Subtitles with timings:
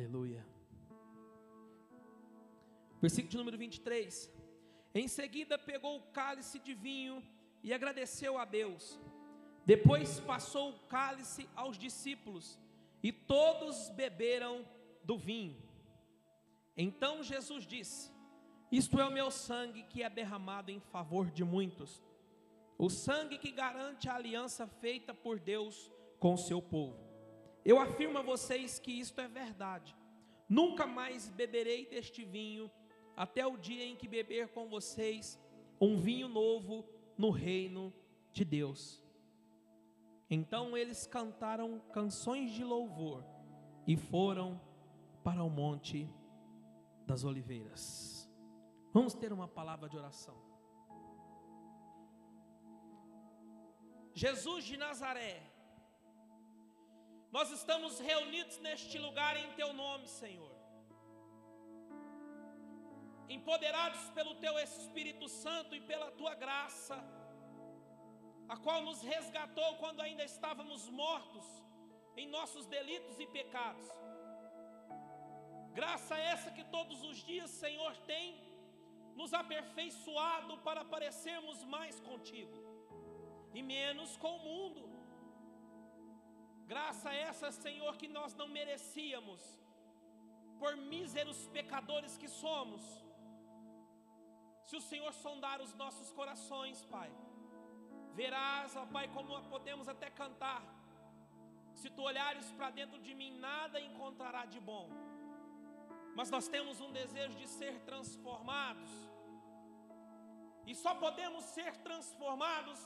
[0.00, 0.42] Aleluia.
[3.02, 4.32] Versículo de número 23.
[4.94, 7.22] Em seguida pegou o cálice de vinho
[7.62, 8.98] e agradeceu a Deus.
[9.66, 12.58] Depois passou o cálice aos discípulos
[13.02, 14.66] e todos beberam
[15.04, 15.62] do vinho.
[16.74, 18.10] Então Jesus disse:
[18.72, 22.02] Isto é o meu sangue que é derramado em favor de muitos.
[22.78, 27.09] O sangue que garante a aliança feita por Deus com o seu povo.
[27.64, 29.96] Eu afirmo a vocês que isto é verdade.
[30.48, 32.70] Nunca mais beberei deste vinho
[33.16, 35.38] até o dia em que beber com vocês
[35.80, 36.84] um vinho novo
[37.16, 37.92] no reino
[38.32, 39.02] de Deus.
[40.28, 43.24] Então eles cantaram canções de louvor
[43.86, 44.60] e foram
[45.22, 46.08] para o Monte
[47.06, 48.30] das Oliveiras.
[48.92, 50.36] Vamos ter uma palavra de oração.
[54.14, 55.49] Jesus de Nazaré,
[57.30, 60.60] nós estamos reunidos neste lugar em Teu nome, Senhor
[63.36, 66.96] empoderados pelo Teu Espírito Santo e pela Tua graça,
[68.48, 71.46] a qual nos resgatou quando ainda estávamos mortos
[72.16, 73.88] em nossos delitos e pecados.
[75.72, 78.26] Graça essa que todos os dias, Senhor, tem
[79.14, 82.58] nos aperfeiçoado para parecermos mais contigo
[83.54, 84.89] e menos com o mundo.
[86.72, 89.40] Graça essa, Senhor, que nós não merecíamos,
[90.60, 92.82] por míseros pecadores que somos,
[94.68, 97.10] se o Senhor sondar os nossos corações, Pai,
[98.20, 100.62] verás, ó Pai, como podemos até cantar.
[101.80, 104.86] Se tu olhares para dentro de mim, nada encontrará de bom.
[106.14, 108.92] Mas nós temos um desejo de ser transformados.
[110.70, 112.80] E só podemos ser transformados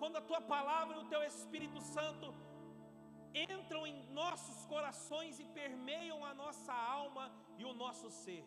[0.00, 2.34] quando a tua palavra e o teu Espírito Santo
[3.56, 7.24] entram em nossos corações e permeiam a nossa alma
[7.60, 8.44] e o nosso ser.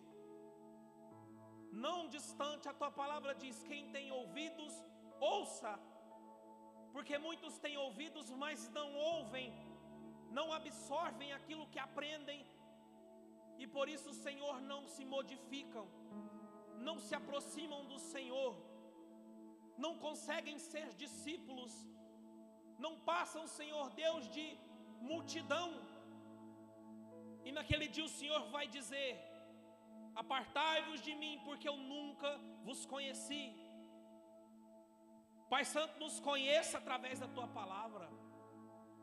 [1.71, 4.73] Não distante, a tua palavra diz: quem tem ouvidos,
[5.19, 5.73] ouça,
[6.93, 9.47] porque muitos têm ouvidos, mas não ouvem,
[10.38, 12.41] não absorvem aquilo que aprendem,
[13.61, 15.85] e por isso, Senhor, não se modificam,
[16.87, 18.53] não se aproximam do Senhor,
[19.77, 21.73] não conseguem ser discípulos,
[22.85, 24.45] não passam, Senhor Deus, de
[25.09, 25.69] multidão,
[27.47, 29.12] e naquele dia o Senhor vai dizer:
[30.16, 32.29] Apartai-vos de mim, porque eu nunca
[32.67, 33.44] vos conheci.
[35.53, 38.07] Pai Santo, nos conheça através da tua palavra.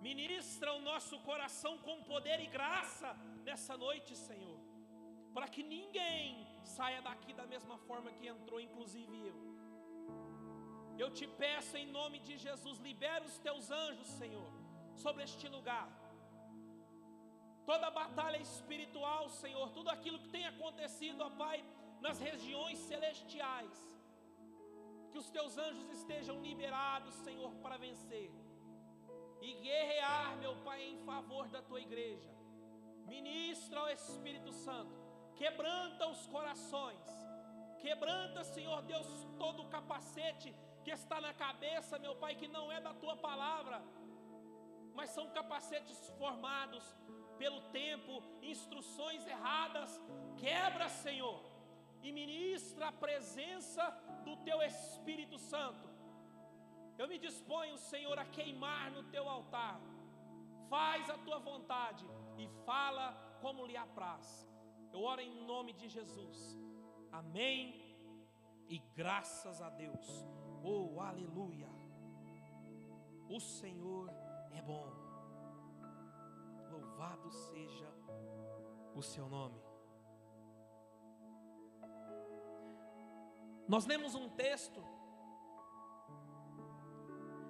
[0.01, 3.09] Ministra o nosso coração com poder e graça
[3.45, 4.59] nessa noite, Senhor.
[5.35, 9.37] Para que ninguém saia daqui da mesma forma que entrou, inclusive eu.
[11.03, 14.51] Eu te peço em nome de Jesus, libera os teus anjos, Senhor,
[14.99, 15.89] sobre este lugar.
[17.71, 21.63] Toda batalha espiritual, Senhor, tudo aquilo que tem acontecido, ó Pai,
[22.01, 23.77] nas regiões celestiais,
[25.11, 28.31] que os teus anjos estejam liberados, Senhor, para vencer.
[29.41, 32.31] E guerrear, meu Pai, em favor da tua igreja.
[33.07, 34.95] Ministra ao Espírito Santo,
[35.37, 37.07] quebranta os corações,
[37.81, 39.07] quebranta, Senhor Deus,
[39.39, 40.55] todo o capacete
[40.85, 43.83] que está na cabeça, meu Pai, que não é da tua palavra,
[44.99, 46.85] mas são capacetes formados
[47.41, 49.91] pelo tempo, instruções erradas.
[50.37, 51.41] Quebra, Senhor,
[52.03, 53.85] e ministra a presença
[54.25, 55.87] do Teu Espírito Santo.
[57.01, 59.81] Eu me disponho, Senhor, a queimar no Teu altar.
[60.69, 62.05] Faz a Tua vontade
[62.37, 63.07] e fala
[63.41, 64.27] como lhe apraz.
[64.93, 66.59] Eu oro em nome de Jesus.
[67.13, 67.63] Amém.
[68.69, 70.07] E graças a Deus.
[70.65, 71.69] Oh, aleluia.
[73.29, 74.11] O Senhor
[74.53, 74.87] é bom.
[76.71, 77.91] Louvado seja
[78.95, 79.61] o seu nome.
[83.67, 84.83] Nós lemos um texto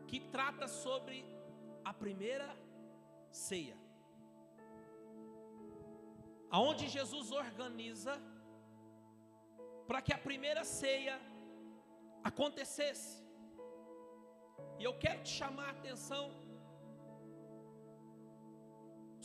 [0.09, 1.25] que trata sobre
[1.85, 2.49] a primeira
[3.31, 3.77] ceia.
[6.51, 8.21] Aonde Jesus organiza
[9.87, 11.21] para que a primeira ceia
[12.25, 13.25] acontecesse.
[14.79, 16.25] E eu quero te chamar a atenção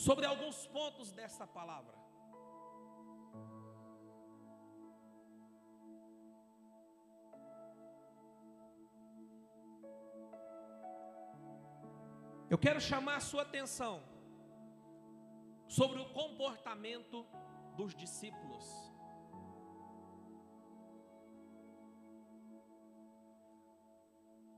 [0.06, 1.96] sobre alguns pontos dessa palavra.
[12.54, 13.94] Eu quero chamar a sua atenção
[15.78, 17.26] sobre o comportamento
[17.78, 18.66] dos discípulos.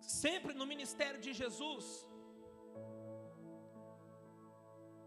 [0.01, 1.85] Sempre no ministério de Jesus,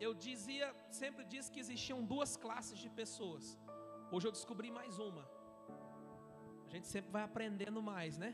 [0.00, 3.58] eu dizia, sempre disse que existiam duas classes de pessoas.
[4.12, 5.24] Hoje eu descobri mais uma.
[6.66, 8.30] A gente sempre vai aprendendo mais, né?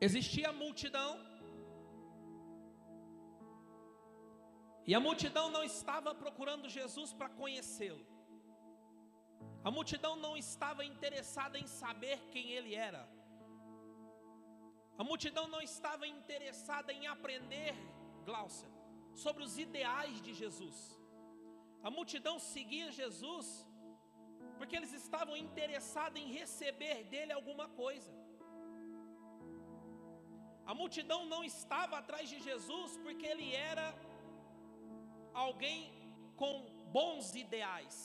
[0.00, 1.10] Existia a multidão,
[4.90, 8.04] e a multidão não estava procurando Jesus para conhecê-lo.
[9.62, 13.02] A multidão não estava interessada em saber quem ele era.
[15.00, 17.74] A multidão não estava interessada em aprender,
[18.26, 18.70] Glaucia,
[19.22, 20.78] sobre os ideais de Jesus.
[21.82, 23.46] A multidão seguia Jesus
[24.58, 28.12] porque eles estavam interessados em receber dele alguma coisa.
[30.66, 33.86] A multidão não estava atrás de Jesus porque ele era
[35.32, 35.80] alguém
[36.36, 36.52] com
[36.98, 37.96] bons ideais.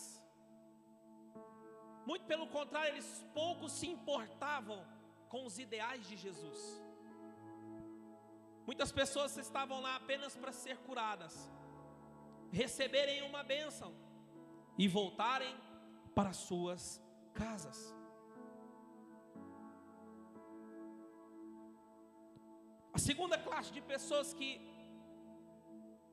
[2.06, 4.82] Muito pelo contrário, eles pouco se importavam
[5.28, 6.85] com os ideais de Jesus.
[8.66, 11.34] Muitas pessoas estavam lá apenas para ser curadas,
[12.52, 13.94] receberem uma bênção
[14.78, 15.56] e voltarem
[16.16, 17.02] para suas
[17.34, 17.94] casas.
[22.94, 24.50] A segunda classe de pessoas que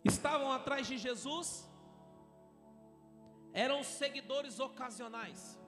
[0.05, 1.69] estavam atrás de Jesus
[3.53, 5.62] eram seguidores ocasionais.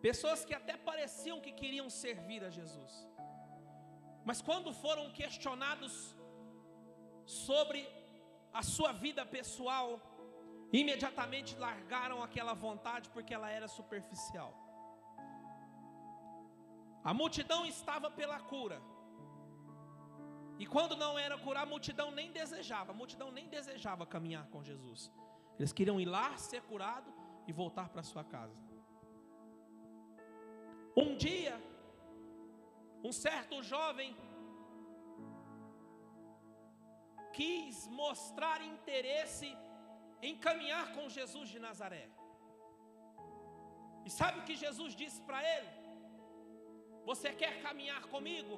[0.00, 2.92] Pessoas que até pareciam que queriam servir a Jesus,
[4.24, 5.94] mas quando foram questionados
[7.24, 7.80] sobre
[8.52, 10.00] a sua vida pessoal,
[10.72, 14.52] imediatamente largaram aquela vontade porque ela era superficial.
[17.02, 18.80] A multidão estava pela cura.
[20.58, 24.62] E quando não era curar, a multidão nem desejava, a multidão nem desejava caminhar com
[24.62, 25.10] Jesus.
[25.58, 27.12] Eles queriam ir lá, ser curado
[27.46, 28.67] e voltar para sua casa.
[31.00, 31.56] Um dia,
[33.08, 34.10] um certo jovem
[37.36, 39.50] quis mostrar interesse
[40.28, 42.06] em caminhar com Jesus de Nazaré.
[44.06, 45.70] E sabe o que Jesus disse para ele?
[47.10, 48.56] Você quer caminhar comigo?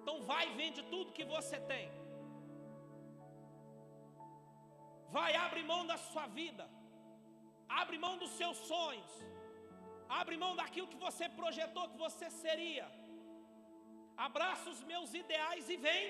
[0.00, 1.86] Então vai e vende tudo que você tem.
[5.16, 6.66] Vai, abre mão da sua vida.
[7.82, 9.12] Abre mão dos seus sonhos.
[10.18, 12.86] Abre mão daquilo que você projetou que você seria.
[14.28, 16.06] Abraça os meus ideais e vem.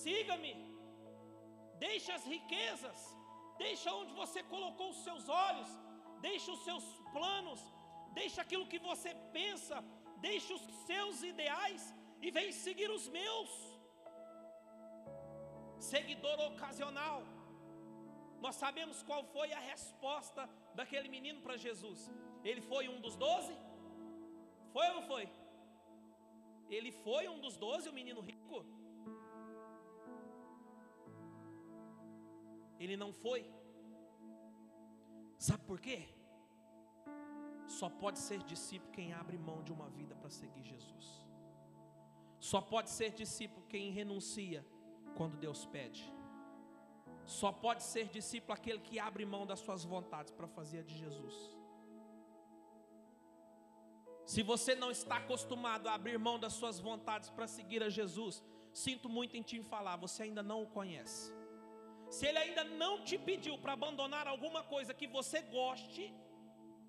[0.00, 0.54] Siga-me.
[1.86, 3.00] Deixa as riquezas.
[3.64, 5.70] Deixa onde você colocou os seus olhos.
[6.28, 6.84] Deixa os seus
[7.14, 7.62] planos.
[8.20, 9.78] Deixa aquilo que você pensa.
[10.28, 11.82] Deixa os seus ideais
[12.20, 13.50] e vem seguir os meus.
[15.92, 17.18] Seguidor ocasional.
[18.44, 20.42] Nós sabemos qual foi a resposta
[20.78, 22.00] daquele menino para Jesus.
[22.44, 23.54] Ele foi um dos doze?
[24.72, 25.24] Foi ou não foi?
[26.76, 28.64] Ele foi um dos doze, o menino rico?
[32.78, 33.40] Ele não foi.
[35.38, 35.98] Sabe por quê?
[37.66, 41.06] Só pode ser discípulo quem abre mão de uma vida para seguir Jesus.
[42.38, 44.64] Só pode ser discípulo quem renuncia
[45.16, 46.15] quando Deus pede.
[47.26, 50.96] Só pode ser discípulo aquele que abre mão das suas vontades para fazer a de
[50.96, 51.34] Jesus.
[54.24, 58.42] Se você não está acostumado a abrir mão das suas vontades para seguir a Jesus,
[58.72, 61.32] sinto muito em te falar, você ainda não o conhece.
[62.10, 66.14] Se ele ainda não te pediu para abandonar alguma coisa que você goste,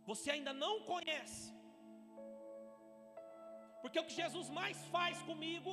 [0.05, 1.45] você ainda não conhece.
[3.81, 5.71] Porque o que Jesus mais faz comigo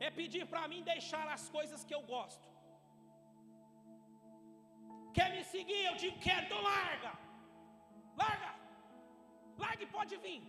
[0.00, 2.49] é pedir para mim deixar as coisas que eu gosto.
[5.16, 5.82] Quer me seguir?
[5.86, 7.12] Eu digo, quero, então larga.
[8.22, 8.50] Larga.
[9.62, 10.42] Larga e pode vir.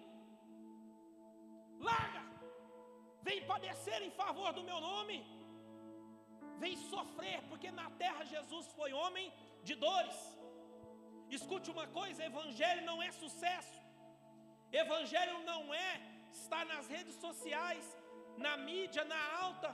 [1.89, 2.21] Larga.
[3.27, 5.17] Vem padecer em favor do meu nome.
[6.63, 9.27] Vem sofrer, porque na terra Jesus foi homem
[9.67, 10.19] de dores.
[11.37, 13.79] Escute uma coisa: evangelho não é sucesso.
[14.83, 15.91] Evangelho não é
[16.39, 17.85] estar nas redes sociais,
[18.45, 19.69] na mídia, na alta.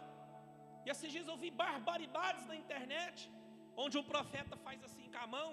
[0.85, 3.15] E esses dias eu vi barbaridades na internet
[3.83, 5.49] onde um profeta faz assim com a mão,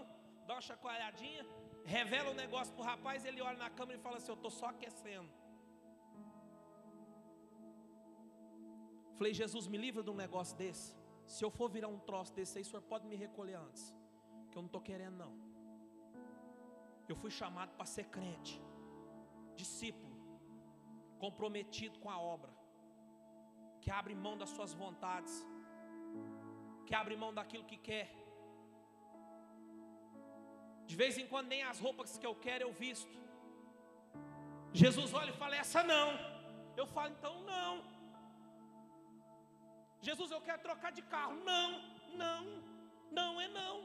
[0.47, 1.47] dá uma chacoalhadinha,
[1.85, 4.50] revela um negócio para o rapaz, ele olha na câmera e fala assim: Eu estou
[4.50, 5.31] só aquecendo.
[9.19, 10.97] Falei, Jesus, me livra de um negócio desse.
[11.26, 13.95] Se eu for virar um troço desse aí, o senhor pode me recolher antes,
[14.50, 15.33] que eu não estou querendo, não.
[17.09, 18.61] Eu fui chamado para ser crente,
[19.54, 20.16] discípulo,
[21.19, 22.52] comprometido com a obra,
[23.81, 25.47] que abre mão das suas vontades,
[26.87, 28.07] que abre mão daquilo que quer.
[30.91, 33.19] De vez em quando nem as roupas que eu quero eu visto.
[34.73, 36.09] Jesus olha e fala: Essa não.
[36.76, 37.73] Eu falo: Então não.
[40.07, 41.37] Jesus, eu quero trocar de carro.
[41.50, 41.71] Não,
[42.23, 42.43] não,
[43.11, 43.76] não é não.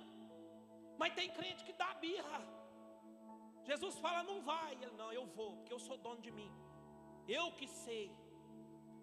[0.98, 2.40] Mas tem crente que dá birra.
[3.70, 4.74] Jesus fala: Não vai.
[4.74, 6.52] Ele: Não, eu vou, porque eu sou dono de mim.
[7.28, 8.12] Eu que sei.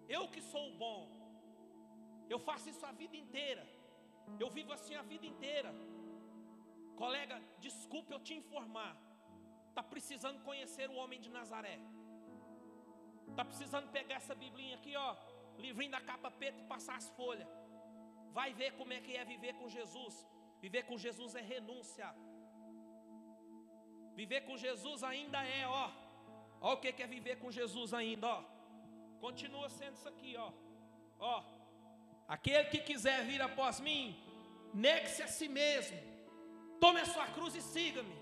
[0.07, 1.01] Eu que sou o bom.
[2.29, 3.63] Eu faço isso a vida inteira.
[4.43, 5.71] Eu vivo assim a vida inteira.
[7.01, 8.91] Colega, desculpe eu te informar.
[9.69, 11.77] Está precisando conhecer o homem de Nazaré.
[13.31, 15.15] Está precisando pegar essa biblinha aqui, ó.
[15.65, 17.47] Livrinho da capa preta e passar as folhas.
[18.37, 20.15] Vai ver como é que é viver com Jesus.
[20.61, 22.09] Viver com Jesus é renúncia.
[24.19, 25.91] Viver com Jesus ainda é, ó.
[26.61, 28.43] Ó o que é viver com Jesus ainda, ó.
[29.19, 30.51] Continua sendo isso aqui, ó.
[31.19, 31.56] Ó.
[32.27, 34.03] Aquele que quiser vir após mim,
[34.73, 35.97] negue-se a si mesmo.
[36.79, 38.15] Tome a sua cruz e siga-me.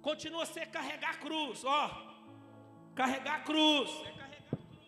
[0.00, 1.82] Continua a ser carregar a cruz, ó.
[2.94, 3.90] Carregar a cruz.
[3.90, 4.86] É carregar a cruz.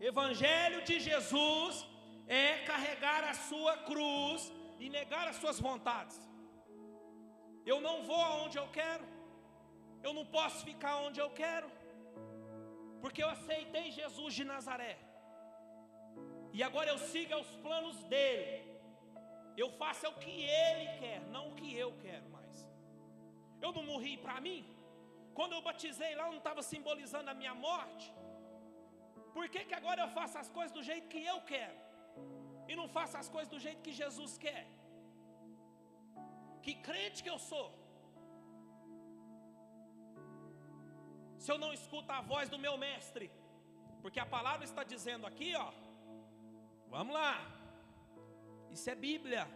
[0.00, 1.86] Evangelho de Jesus
[2.28, 6.20] é carregar a sua cruz e negar as suas vontades.
[7.64, 9.04] Eu não vou aonde eu quero.
[10.02, 11.68] Eu não posso ficar onde eu quero.
[13.00, 15.05] Porque eu aceitei Jesus de Nazaré.
[16.56, 18.52] E agora eu sigo os planos dele.
[19.62, 20.34] Eu faço o que
[20.66, 22.56] ele quer, não o que eu quero mais.
[23.64, 24.60] Eu não morri para mim.
[25.38, 28.06] Quando eu batizei lá, eu não estava simbolizando a minha morte.
[29.34, 31.78] Por que, que agora eu faço as coisas do jeito que eu quero?
[32.70, 34.64] E não faço as coisas do jeito que Jesus quer?
[36.64, 37.66] Que crente que eu sou?
[41.42, 43.28] Se eu não escuto a voz do meu mestre,
[44.04, 45.68] porque a palavra está dizendo aqui, ó.
[46.88, 47.34] Vamos lá.
[48.70, 49.48] Isso é Bíblia.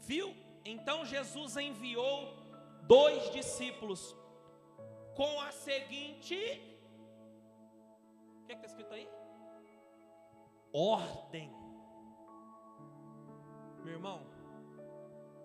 [0.00, 0.34] Viu?
[0.64, 2.34] Então Jesus enviou
[2.82, 4.16] dois discípulos
[5.14, 6.34] com a seguinte.
[8.42, 9.08] O que é está escrito aí?
[10.72, 11.52] ordem.
[13.82, 14.20] Meu irmão,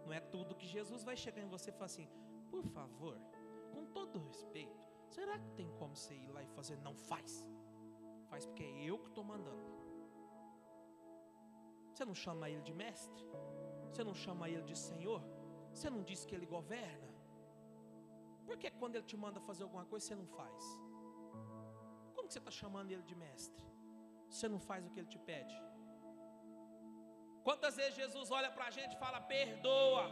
[0.05, 2.07] não é tudo que Jesus vai chegar em você e falar assim:
[2.49, 3.17] por favor,
[3.71, 4.82] com todo respeito,
[5.15, 6.77] será que tem como você ir lá e fazer?
[6.87, 7.31] Não faz.
[8.29, 9.71] Faz porque é eu que estou mandando.
[11.91, 13.23] Você não chama ele de mestre?
[13.89, 15.21] Você não chama ele de senhor?
[15.73, 17.09] Você não diz que ele governa?
[18.45, 20.63] Por que quando ele te manda fazer alguma coisa você não faz?
[22.15, 23.63] Como que você está chamando ele de mestre?
[24.33, 25.55] você não faz o que ele te pede?
[27.43, 30.03] Quantas vezes Jesus olha para a gente e fala: perdoa,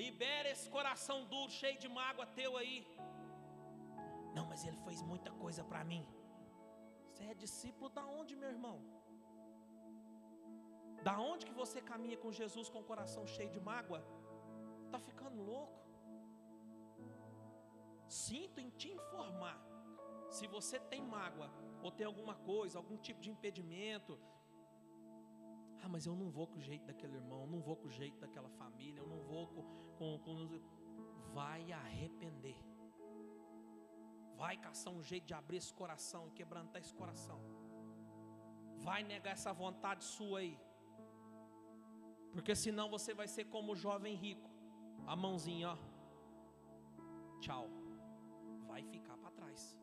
[0.00, 2.78] libera esse coração duro, cheio de mágoa teu aí.
[4.36, 6.04] Não, mas ele fez muita coisa para mim.
[7.08, 8.76] Você é discípulo da onde, meu irmão?
[11.08, 14.00] Da onde que você caminha com Jesus com o coração cheio de mágoa?
[14.92, 15.78] Tá ficando louco?
[18.24, 19.58] Sinto em te informar.
[20.36, 21.50] Se você tem mágoa,
[21.82, 24.18] ou tem alguma coisa, algum tipo de impedimento.
[25.82, 28.18] Ah, mas eu não vou com o jeito daquele irmão, não vou com o jeito
[28.18, 29.62] daquela família, eu não vou com,
[29.98, 30.60] com, com.
[31.32, 32.58] Vai arrepender.
[34.36, 37.40] Vai caçar um jeito de abrir esse coração e quebrantar esse coração.
[38.76, 40.58] Vai negar essa vontade sua aí.
[42.32, 44.48] Porque senão você vai ser como o jovem rico.
[45.06, 45.78] A mãozinha, ó.
[47.40, 47.68] Tchau.
[48.66, 49.76] Vai ficar para trás.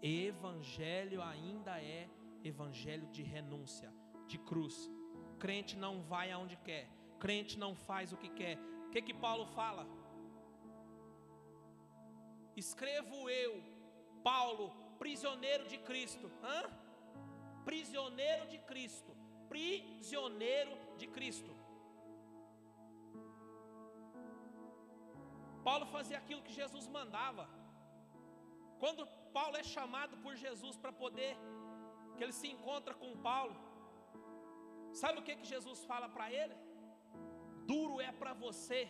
[0.00, 2.08] Evangelho ainda é
[2.44, 3.92] evangelho de renúncia,
[4.26, 4.90] de cruz.
[5.38, 8.56] Crente não vai aonde quer, crente não faz o que quer.
[8.86, 9.84] O que que Paulo fala?
[12.56, 13.52] Escrevo eu,
[14.22, 16.30] Paulo, prisioneiro de Cristo.
[16.42, 16.60] Hã?
[17.64, 19.12] Prisioneiro de Cristo.
[19.48, 21.52] Prisioneiro de Cristo.
[25.64, 27.48] Paulo fazia aquilo que Jesus mandava.
[28.78, 31.34] Quando Paulo é chamado por Jesus para poder,
[32.14, 33.56] que ele se encontra com Paulo.
[34.92, 36.54] Sabe o que, que Jesus fala para ele?
[37.66, 38.80] Duro é para você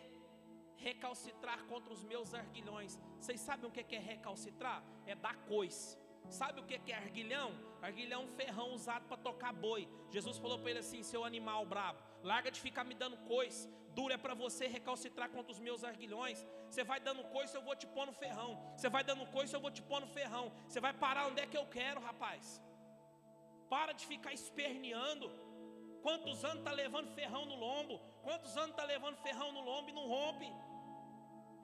[0.77, 2.99] recalcitrar contra os meus arguilhões.
[3.21, 4.83] Vocês sabem o que é recalcitrar?
[5.07, 5.99] É dar coice.
[6.29, 7.53] Sabe o que é arguilhão?
[7.83, 9.89] Arguilhão é um ferrão usado para tocar boi.
[10.11, 13.69] Jesus falou para ele assim: seu animal brabo, larga de ficar me dando coice.
[13.95, 16.45] Duro é para você recalcitrar contra os meus arguilhões.
[16.69, 18.51] Você vai dando coice, eu vou te pôr no ferrão.
[18.77, 20.53] Você vai dando coice, eu vou te pôr no ferrão.
[20.67, 22.61] Você vai parar onde é que eu quero, rapaz.
[23.69, 25.31] Para de ficar esperneando.
[26.03, 27.99] Quantos anos está levando ferrão no lombo?
[28.23, 30.53] Quantos anos está levando ferrão no lombo e não rompe?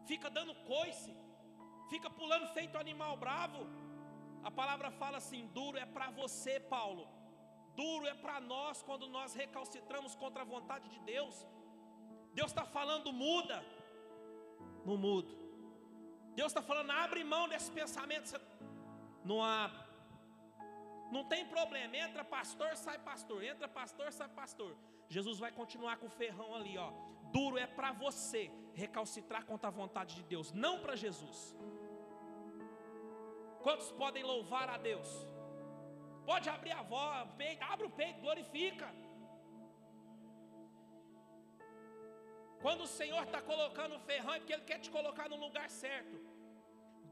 [0.06, 1.14] Fica dando coice.
[1.88, 3.66] Fica pulando feito animal bravo.
[4.42, 7.06] A palavra fala assim: duro é para você, Paulo,
[7.76, 11.34] Duro é para nós quando nós recalcitramos contra a vontade de Deus.
[12.32, 13.64] Deus está falando, muda.
[14.84, 15.32] Não mudo.
[16.34, 18.40] Deus está falando, abre mão desse pensamento.
[19.24, 19.89] Não abre.
[21.10, 21.96] Não tem problema.
[21.96, 23.42] Entra pastor, sai pastor.
[23.42, 24.76] Entra pastor, sai pastor.
[25.08, 26.92] Jesus vai continuar com o ferrão ali, ó.
[27.32, 31.56] Duro é para você recalcitrar contra a vontade de Deus, não para Jesus.
[33.64, 35.08] Quantos podem louvar a Deus?
[36.24, 38.88] Pode abrir a voz, peito, abre o peito, glorifica.
[42.62, 45.68] Quando o Senhor está colocando o ferrão, é porque Ele quer te colocar no lugar
[45.70, 46.16] certo.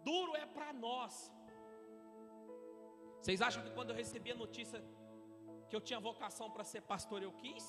[0.05, 1.33] Duro é para nós.
[3.21, 4.83] Vocês acham que quando eu recebi a notícia
[5.69, 7.65] que eu tinha vocação para ser pastor, eu quis?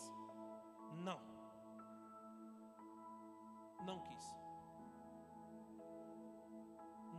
[1.08, 1.20] Não.
[3.88, 4.26] Não quis.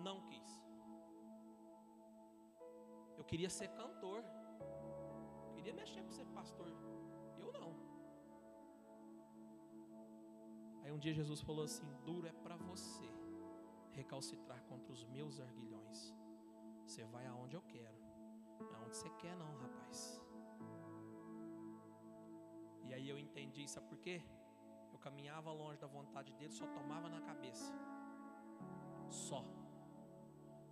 [0.07, 0.51] Não quis.
[3.19, 4.23] Eu queria ser cantor.
[5.47, 6.73] Eu queria mexer para ser pastor.
[7.39, 7.71] Eu não.
[10.83, 13.09] Aí um dia Jesus falou assim: duro é para você
[13.93, 16.15] recalcitrar contra os meus arguilhões.
[16.87, 18.00] Você vai aonde eu quero.
[18.75, 20.21] Aonde você quer não, rapaz.
[22.85, 24.23] E aí eu entendi, sabe por quê?
[24.93, 27.73] Eu caminhava longe da vontade dele, só tomava na cabeça.
[29.09, 29.45] Só.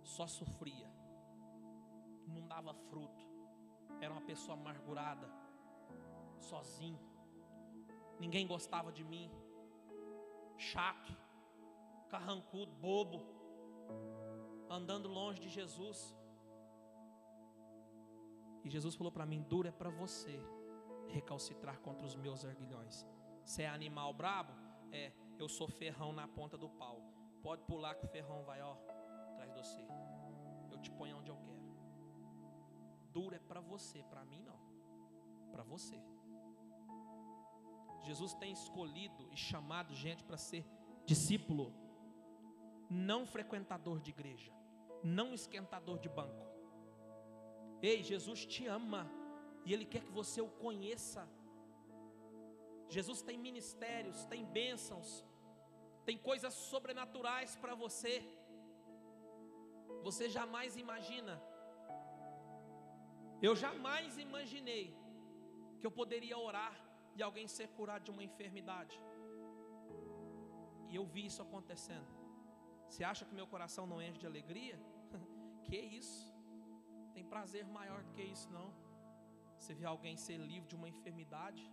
[0.03, 0.89] Só sofria.
[2.27, 3.23] Não dava fruto.
[4.01, 5.29] Era uma pessoa amargurada,
[6.39, 6.99] sozinho.
[8.19, 9.31] Ninguém gostava de mim.
[10.57, 11.15] Chato,
[12.09, 13.25] carrancudo, bobo,
[14.69, 16.18] andando longe de Jesus.
[18.63, 20.39] E Jesus falou para mim: duro é para você
[21.07, 23.05] recalcitrar contra os meus arguilhões.
[23.43, 24.53] Você é animal brabo?
[24.91, 27.01] É, eu sou ferrão na ponta do pau.
[27.41, 28.75] Pode pular que o ferrão vai, ó,
[29.31, 29.87] atrás de você.
[30.69, 31.59] Eu te ponho onde eu quero.
[33.11, 34.59] Duro é para você, para mim não.
[35.51, 35.99] Para você.
[38.03, 40.65] Jesus tem escolhido e chamado gente para ser
[41.05, 41.73] discípulo,
[42.89, 44.53] não frequentador de igreja,
[45.03, 46.48] não esquentador de banco.
[47.81, 49.09] Ei, Jesus te ama
[49.65, 51.27] e Ele quer que você o conheça.
[52.87, 55.25] Jesus tem ministérios, tem bênçãos,
[56.05, 58.15] tem coisas sobrenaturais para você.
[60.03, 61.41] Você jamais imagina.
[63.41, 64.97] Eu jamais imaginei
[65.79, 66.75] que eu poderia orar
[67.15, 68.99] e alguém ser curado de uma enfermidade.
[70.89, 72.07] E eu vi isso acontecendo.
[72.87, 74.77] Você acha que meu coração não enche de alegria?
[75.63, 76.28] que isso?
[77.19, 78.67] Tem prazer maior do que isso não.
[79.57, 81.63] Você vê alguém ser livre de uma enfermidade,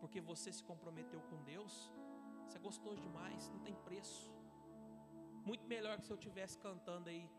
[0.00, 1.92] porque você se comprometeu com Deus,
[2.44, 4.28] você é gostoso demais, não tem preço.
[5.44, 7.30] Muito melhor que se eu estivesse cantando aí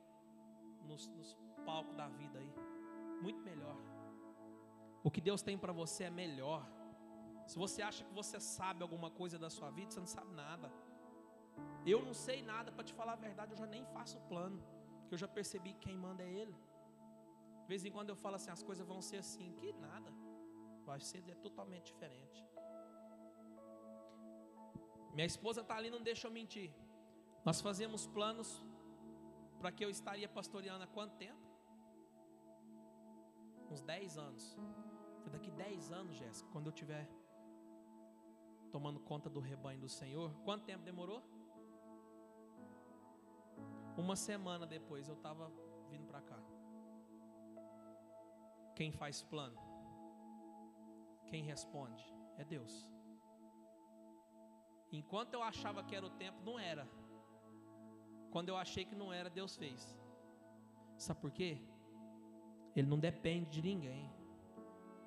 [0.86, 2.54] nos, nos palcos da vida aí.
[3.22, 3.76] Muito melhor.
[5.04, 6.66] O que Deus tem para você é melhor.
[7.48, 10.72] Se você acha que você sabe alguma coisa da sua vida, você não sabe nada.
[11.86, 14.64] Eu não sei nada, para te falar a verdade, eu já nem faço plano,
[15.10, 16.56] que eu já percebi que quem manda é Ele.
[17.68, 20.10] De vez em quando eu falo assim, as coisas vão ser assim, que nada.
[20.86, 22.40] Vai ser é totalmente diferente.
[25.14, 26.72] Minha esposa está ali, não deixa eu mentir.
[27.44, 28.50] Nós fazemos planos
[29.60, 31.42] para que eu estaria pastoreando há quanto tempo?
[33.70, 34.58] Uns 10 anos.
[35.30, 37.06] Daqui 10 anos, Jéssica, quando eu tiver
[38.72, 40.34] tomando conta do rebanho do Senhor.
[40.46, 41.22] Quanto tempo demorou?
[43.98, 45.52] Uma semana depois eu estava
[45.90, 46.47] vindo para cá.
[48.78, 49.60] Quem faz plano?
[51.30, 52.04] Quem responde?
[52.38, 52.74] É Deus.
[54.92, 56.88] Enquanto eu achava que era o tempo, não era.
[58.30, 59.98] Quando eu achei que não era, Deus fez.
[60.96, 61.58] Sabe por quê?
[62.76, 64.12] Ele não depende de ninguém.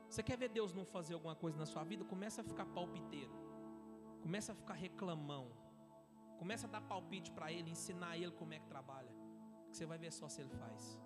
[0.09, 2.05] Você quer ver Deus não fazer alguma coisa na sua vida?
[2.05, 3.33] Começa a ficar palpiteiro.
[4.21, 5.47] Começa a ficar reclamão.
[6.41, 9.15] Começa a dar palpite para ele, ensinar ele como é que trabalha.
[9.69, 10.99] Que você vai ver só se ele faz.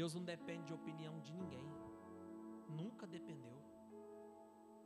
[0.00, 1.66] Deus não depende de opinião de ninguém.
[2.80, 3.58] Nunca dependeu.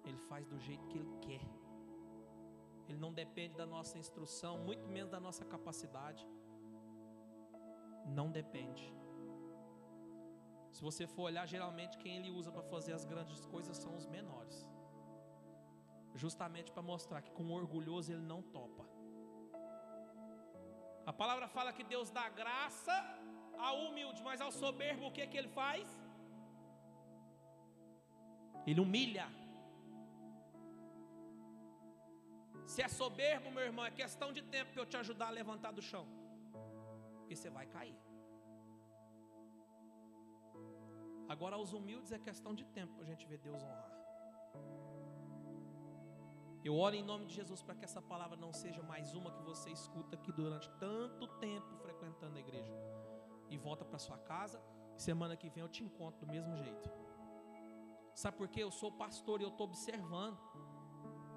[0.08, 1.44] Ele faz do jeito que Ele quer.
[2.88, 6.26] Ele não depende da nossa instrução, muito menos da nossa capacidade.
[8.18, 8.92] Não depende.
[10.72, 14.06] Se você for olhar, geralmente quem ele usa para fazer as grandes coisas são os
[14.16, 14.68] menores.
[16.22, 18.84] Justamente para mostrar que com o orgulhoso ele não topa.
[21.06, 23.23] A palavra fala que Deus dá graça
[23.58, 25.86] ao humilde, mas ao soberbo, o que, é que ele faz?
[28.66, 29.26] Ele humilha.
[32.66, 35.72] Se é soberbo, meu irmão, é questão de tempo para eu te ajudar a levantar
[35.72, 36.06] do chão,
[37.18, 37.98] porque você vai cair.
[41.28, 43.94] Agora, aos humildes é questão de tempo para a gente ver Deus honrar.
[46.64, 49.42] Eu oro em nome de Jesus para que essa palavra não seja mais uma que
[49.42, 52.72] você escuta aqui durante tanto tempo frequentando a igreja.
[53.54, 54.60] E volta para sua casa.
[54.96, 56.88] Semana que vem eu te encontro do mesmo jeito.
[58.22, 58.60] Sabe por quê?
[58.64, 60.38] Eu sou pastor e eu estou observando.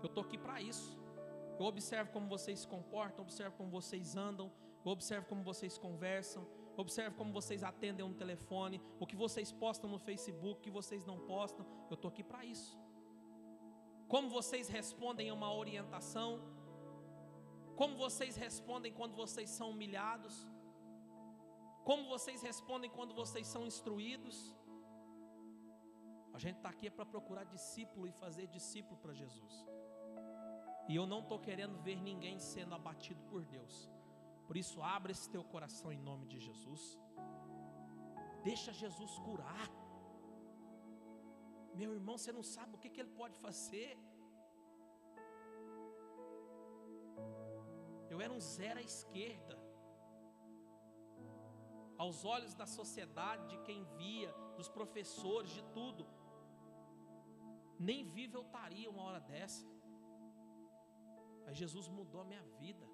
[0.01, 0.89] Eu estou aqui para isso.
[1.59, 4.51] Eu observo como vocês se comportam, observo como vocês andam,
[4.83, 9.99] observo como vocês conversam, observo como vocês atendem um telefone, o que vocês postam no
[9.99, 11.65] Facebook, o que vocês não postam.
[11.89, 12.79] Eu estou aqui para isso.
[14.07, 16.31] Como vocês respondem a uma orientação,
[17.75, 20.47] como vocês respondem quando vocês são humilhados,
[21.87, 24.37] como vocês respondem quando vocês são instruídos.
[26.37, 29.53] A gente está aqui para procurar discípulo e fazer discípulo para Jesus.
[30.89, 33.75] E eu não estou querendo ver ninguém sendo abatido por Deus.
[34.47, 36.83] Por isso, abra esse teu coração em nome de Jesus.
[38.43, 39.69] Deixa Jesus curar.
[41.73, 43.97] Meu irmão, você não sabe o que, que ele pode fazer.
[48.09, 49.66] Eu era um zero à esquerda.
[51.97, 56.05] Aos olhos da sociedade, de quem via, dos professores, de tudo.
[57.79, 59.65] Nem vivo eu estaria uma hora dessa.
[61.45, 62.85] Aí Jesus mudou a minha vida.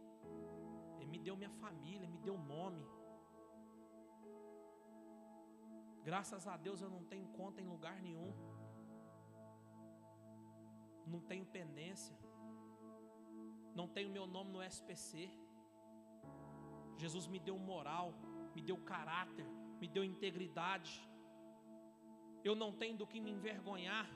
[0.99, 2.85] Ele me deu minha família, me deu nome.
[6.03, 8.33] Graças a Deus eu não tenho conta em lugar nenhum.
[11.05, 12.17] Não tenho pendência.
[13.73, 15.29] Não tenho meu nome no SPC.
[16.97, 18.13] Jesus me deu moral,
[18.55, 19.45] me deu caráter,
[19.81, 20.93] me deu integridade.
[22.43, 24.07] Eu não tenho do que me envergonhar.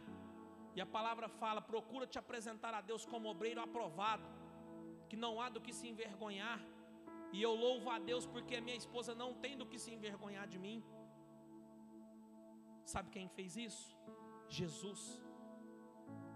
[0.75, 4.27] E a palavra fala: procura te apresentar a Deus como obreiro aprovado,
[5.09, 6.59] que não há do que se envergonhar.
[7.35, 10.47] E eu louvo a Deus porque a minha esposa não tem do que se envergonhar
[10.47, 10.83] de mim.
[12.93, 13.85] Sabe quem fez isso?
[14.57, 15.01] Jesus.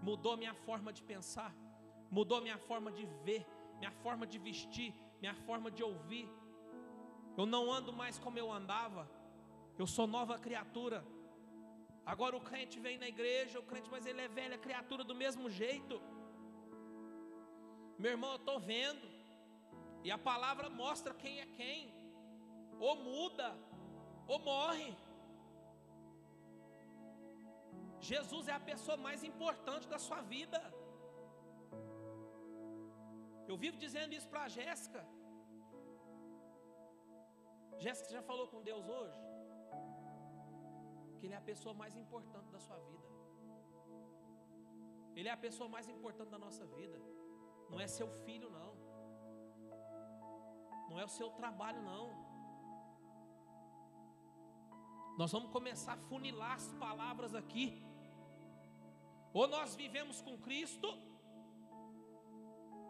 [0.02, 1.54] Mudou minha forma de pensar,
[2.10, 3.46] mudou minha forma de ver,
[3.78, 6.28] minha forma de vestir, minha forma de ouvir.
[7.36, 9.08] Eu não ando mais como eu andava.
[9.78, 11.04] Eu sou nova criatura.
[12.04, 15.48] Agora o crente vem na igreja, o crente, mas ele é velha criatura do mesmo
[15.48, 16.00] jeito.
[17.98, 19.06] Meu irmão, eu estou vendo,
[20.02, 21.94] e a palavra mostra quem é quem,
[22.80, 23.48] ou muda,
[24.26, 24.90] ou morre.
[28.00, 30.60] Jesus é a pessoa mais importante da sua vida.
[33.46, 35.06] Eu vivo dizendo isso para a Jéssica.
[37.78, 39.32] Jéssica já falou com Deus hoje?
[41.22, 43.08] que Ele é a pessoa mais importante da sua vida.
[45.14, 46.98] Ele é a pessoa mais importante da nossa vida.
[47.70, 48.70] Não é seu filho, não.
[50.90, 52.06] Não é o seu trabalho, não.
[55.16, 57.66] Nós vamos começar a funilar as palavras aqui.
[59.32, 60.88] Ou nós vivemos com Cristo,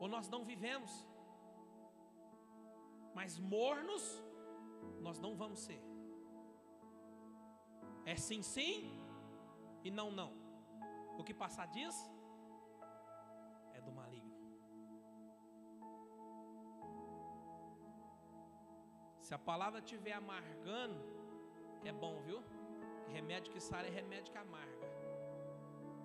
[0.00, 0.90] ou nós não vivemos.
[3.14, 4.04] Mas mornos,
[5.00, 5.82] nós não vamos ser.
[8.04, 9.02] É sim, sim
[9.84, 10.32] e não, não.
[11.18, 11.94] O que passar diz
[13.74, 14.32] é do maligno.
[19.20, 21.00] Se a palavra estiver amargando,
[21.84, 22.42] é bom, viu?
[23.08, 24.88] Remédio que sara é remédio que amarga.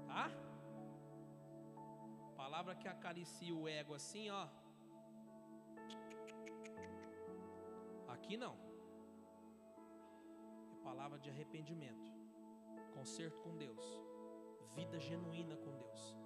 [0.05, 0.29] Tá?
[2.35, 4.47] Palavra que acaricia o ego assim, ó.
[8.07, 8.66] Aqui não
[10.97, 12.11] palavra de arrependimento,
[12.91, 13.85] conserto com Deus,
[14.73, 16.17] vida genuína com Deus.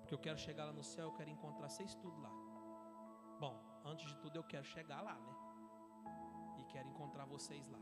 [0.00, 2.32] Porque eu quero chegar lá no céu, eu quero encontrar vocês tudo lá.
[3.38, 5.34] Bom, antes de tudo eu quero chegar lá, né?
[6.60, 7.78] E quero encontrar vocês lá.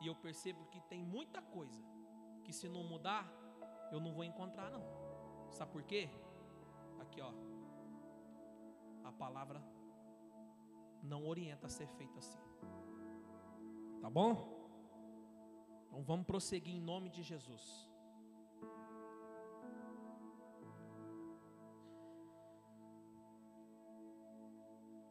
[0.00, 1.80] E eu percebo que tem muita coisa
[2.42, 3.24] que se não mudar,
[3.92, 4.82] eu não vou encontrar não.
[5.52, 6.10] Sabe por quê?
[6.98, 7.32] Aqui, ó.
[9.04, 9.62] A palavra
[11.04, 12.40] não orienta a ser feito assim.
[14.00, 14.61] Tá bom?
[15.92, 17.64] Então vamos prosseguir em nome de Jesus.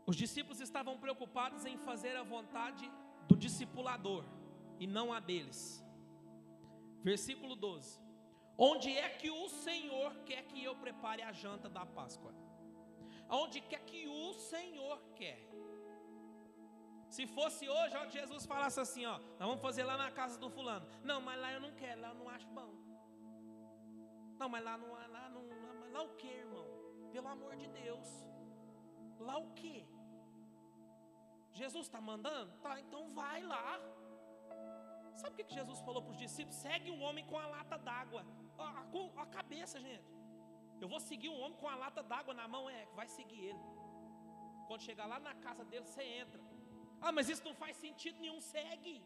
[0.08, 2.92] Os discípulos estavam preocupados em fazer a vontade
[3.28, 4.26] do discipulador
[4.80, 5.86] e não a deles.
[7.04, 8.02] Versículo 12:
[8.58, 12.34] Onde é que o Senhor quer que eu prepare a janta da Páscoa?
[13.30, 15.48] Onde quer que o Senhor quer?
[17.16, 20.50] Se fosse hoje, ó, Jesus falasse assim, ó, nós vamos fazer lá na casa do
[20.50, 20.88] fulano.
[21.04, 22.72] Não, mas lá eu não quero, lá eu não acho bom.
[24.40, 26.66] Não, mas lá não, lá não, lá, lá o que, irmão?
[27.12, 28.08] Pelo amor de Deus.
[29.20, 29.86] Lá o que?
[31.52, 32.54] Jesus está mandando?
[32.62, 33.78] Tá, então vai lá.
[35.18, 36.56] Sabe o que Jesus falou para os discípulos?
[36.56, 38.26] Segue um homem com a lata d'água.
[38.90, 40.10] Com a cabeça, gente.
[40.80, 43.60] Eu vou seguir um homem com a lata d'água na mão, é, vai seguir ele.
[44.66, 46.42] Quando chegar lá na casa dele, você entra.
[47.06, 48.42] Ah, mas isso não faz sentido nenhum.
[48.54, 48.98] Segue.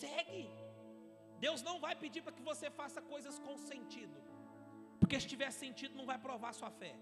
[0.00, 0.46] Segue.
[1.44, 4.18] Deus não vai pedir para que você faça coisas com sentido.
[5.00, 6.94] Porque se tiver sentido, não vai provar sua fé.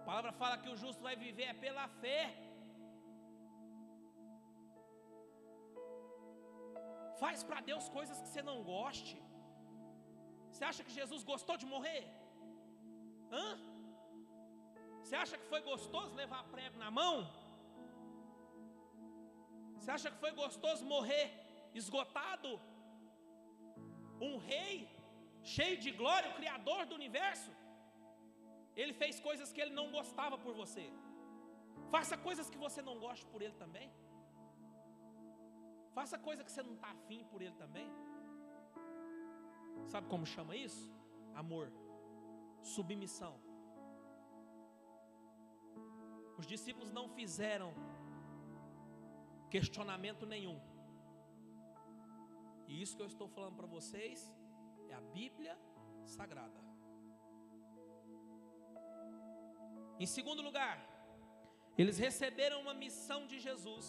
[0.00, 2.22] A palavra fala que o justo vai viver é pela fé.
[7.22, 9.16] Faz para Deus coisas que você não goste.
[10.50, 12.04] Você acha que Jesus gostou de morrer?
[13.32, 13.48] Hã?
[15.06, 17.14] Você acha que foi gostoso levar prego na mão?
[19.74, 21.26] Você acha que foi gostoso morrer
[21.80, 22.50] esgotado?
[24.28, 24.72] Um rei
[25.54, 27.52] cheio de glória, o Criador do universo,
[28.80, 30.86] ele fez coisas que ele não gostava por você.
[31.94, 33.88] Faça coisas que você não gosta por ele também.
[35.98, 37.88] Faça coisa que você não está afim por ele também.
[39.92, 40.84] Sabe como chama isso?
[41.42, 41.68] Amor,
[42.76, 43.45] submissão.
[46.38, 47.72] Os discípulos não fizeram
[49.50, 50.58] questionamento nenhum.
[52.68, 54.34] E isso que eu estou falando para vocês
[54.88, 55.56] é a Bíblia
[56.04, 56.60] Sagrada.
[59.98, 60.76] Em segundo lugar,
[61.78, 63.86] eles receberam uma missão de Jesus.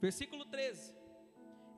[0.00, 0.94] Versículo 13.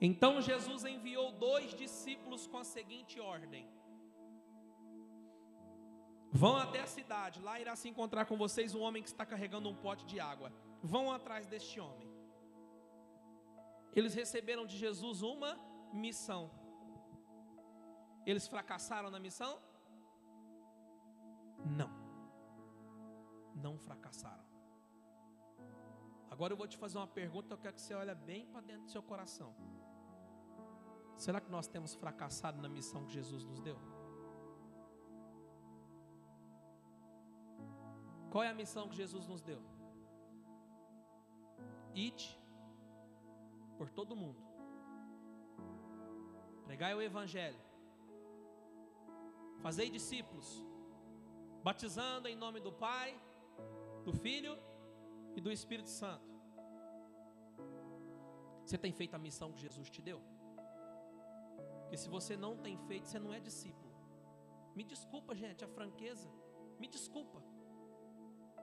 [0.01, 3.69] Então Jesus enviou dois discípulos com a seguinte ordem:
[6.31, 9.69] Vão até a cidade, lá irá se encontrar com vocês um homem que está carregando
[9.69, 10.53] um pote de água.
[10.83, 12.09] Vão atrás deste homem.
[13.95, 15.59] Eles receberam de Jesus uma
[15.93, 16.51] missão.
[18.27, 19.59] Eles fracassaram na missão?
[21.65, 21.91] Não.
[23.55, 24.45] Não fracassaram.
[26.31, 28.83] Agora eu vou te fazer uma pergunta, eu quero que você olhe bem para dentro
[28.83, 29.55] do seu coração.
[31.17, 33.98] Será que nós temos fracassado na missão que Jesus nos deu?
[38.31, 39.63] Qual é a missão que Jesus nos deu?
[41.95, 42.39] Ide
[43.77, 44.43] por todo mundo.
[46.65, 47.59] Pregai o Evangelho.
[49.61, 50.65] Fazei discípulos,
[51.63, 53.19] batizando em nome do Pai,
[54.05, 54.57] do Filho
[55.35, 56.29] e do Espírito Santo.
[58.65, 60.21] Você tem feito a missão que Jesus te deu?
[61.81, 63.89] Porque se você não tem feito, você não é discípulo.
[64.77, 66.31] Me desculpa, gente, a franqueza.
[66.79, 67.43] Me desculpa.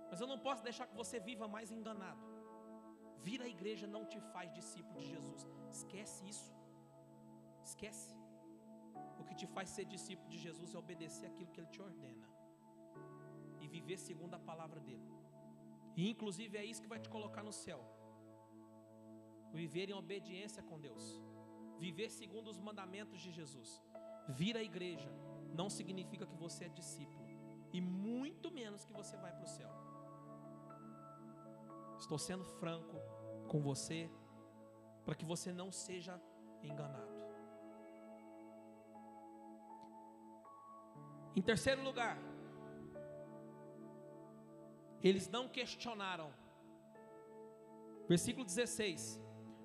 [0.10, 2.24] Mas eu não posso deixar que você viva mais enganado.
[3.26, 5.48] Vir à igreja não te faz discípulo de Jesus.
[5.72, 6.54] Esquece isso.
[7.64, 8.16] Esquece.
[9.20, 12.28] O que te faz ser discípulo de Jesus é obedecer aquilo que Ele te ordena
[13.62, 15.10] e viver segundo a palavra dele.
[15.96, 17.82] E inclusive é isso que vai te colocar no céu.
[19.52, 21.06] Viver em obediência com Deus.
[21.80, 23.82] Viver segundo os mandamentos de Jesus.
[24.28, 25.10] Vir à igreja
[25.54, 27.26] não significa que você é discípulo.
[27.74, 29.85] E muito menos que você vai para o céu.
[32.00, 32.98] Estou sendo franco
[33.48, 34.10] com você,
[35.04, 36.22] para que você não seja
[36.62, 37.16] enganado.
[41.36, 42.18] Em terceiro lugar,
[45.02, 46.34] eles não questionaram.
[48.08, 49.22] Versículo 16: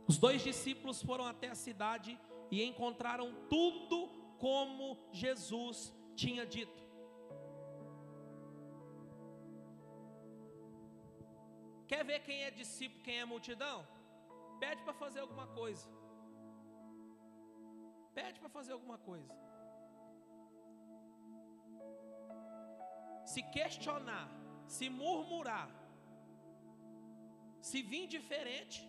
[0.07, 2.19] Os dois discípulos foram até a cidade
[2.51, 6.90] e encontraram tudo como Jesus tinha dito.
[11.91, 13.79] Quer ver quem é discípulo, quem é multidão?
[14.63, 15.87] Pede para fazer alguma coisa.
[18.19, 19.33] Pede para fazer alguma coisa.
[23.33, 24.29] Se questionar,
[24.77, 25.69] se murmurar,
[27.69, 28.81] se vir diferente,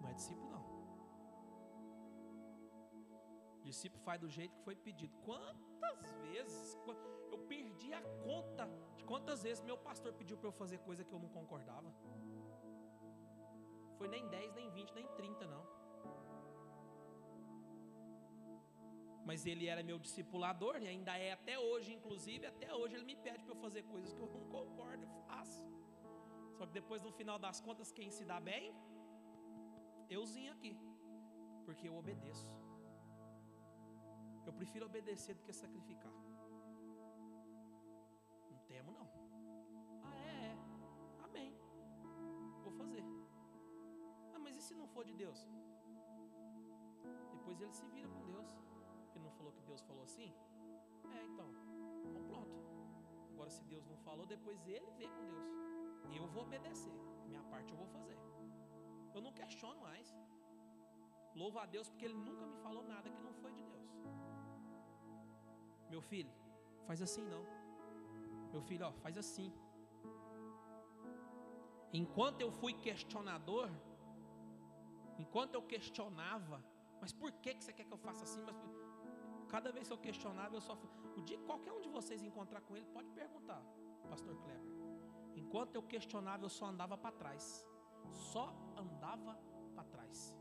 [0.00, 0.43] não é discípulo
[3.74, 5.14] discípulo faz do jeito que foi pedido.
[5.30, 6.78] Quantas vezes
[7.32, 8.64] eu perdi a conta
[9.06, 11.88] Quantas vezes meu pastor pediu para eu fazer coisa que eu não concordava?
[13.98, 15.64] Foi nem 10, nem 20, nem 30, não.
[19.28, 23.16] Mas ele era meu discipulador e ainda é até hoje, inclusive, até hoje ele me
[23.16, 25.62] pede para eu fazer coisas que eu não concordo, eu faço.
[26.56, 28.74] Só que depois no final das contas, quem se dá bem?
[30.08, 30.78] Euzinho aqui.
[31.64, 32.46] Porque eu obedeço.
[34.46, 36.12] Eu prefiro obedecer do que sacrificar.
[44.94, 45.38] for de Deus?
[47.32, 48.48] Depois ele se vira com Deus.
[49.14, 50.32] Ele não falou que Deus falou assim?
[51.12, 51.48] É, então,
[52.08, 52.54] então pronto.
[53.32, 55.50] Agora, se Deus não falou, depois ele vê com Deus.
[56.14, 56.94] Eu vou obedecer.
[57.26, 58.16] Minha parte eu vou fazer.
[59.12, 60.14] Eu não questiono mais.
[61.34, 63.90] Louvo a Deus porque Ele nunca me falou nada que não foi de Deus.
[65.94, 66.32] Meu filho,
[66.86, 67.42] faz assim não.
[68.52, 69.48] Meu filho, ó, faz assim.
[72.00, 73.68] Enquanto eu fui questionador,
[75.22, 76.56] enquanto eu questionava,
[77.00, 78.42] mas por que, que você quer que eu faça assim?
[78.48, 78.56] Mas
[79.54, 80.74] cada vez que eu questionava, eu só.
[81.16, 83.62] O dia que qualquer um de vocês encontrar com ele, pode perguntar,
[84.10, 84.74] Pastor Kleber.
[85.36, 87.64] Enquanto eu questionava, eu só andava para trás.
[88.32, 88.52] Só
[88.84, 89.38] andava
[89.76, 90.36] para trás.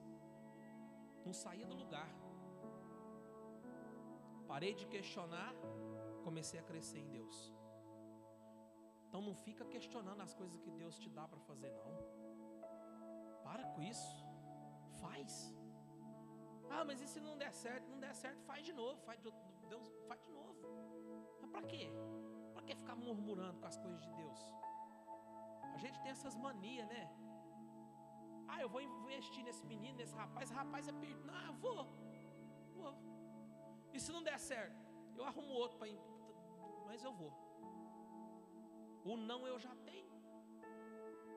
[1.23, 2.09] Não saía do lugar.
[4.47, 5.53] Parei de questionar,
[6.23, 7.53] comecei a crescer em Deus.
[9.07, 11.91] Então não fica questionando as coisas que Deus te dá para fazer, não.
[13.43, 14.25] Para com isso.
[15.01, 15.55] Faz.
[16.69, 17.87] Ah, mas e se não der certo?
[17.89, 18.99] Não der certo, faz de novo.
[19.01, 19.31] Faz de,
[19.69, 20.57] Deus, faz de novo.
[21.39, 21.91] Mas para quê?
[22.53, 24.39] Para que ficar murmurando com as coisas de Deus?
[25.75, 27.03] A gente tem essas manias, né?
[28.47, 30.49] Ah, eu vou investir nesse menino, nesse rapaz.
[30.49, 31.23] Esse rapaz é perdido.
[31.25, 31.87] Não, eu vou.
[32.75, 33.12] Vou.
[33.93, 34.81] E se não der certo?
[35.15, 35.87] Eu arrumo outro para.
[36.85, 37.31] Mas eu vou.
[39.05, 40.13] O não eu já tenho.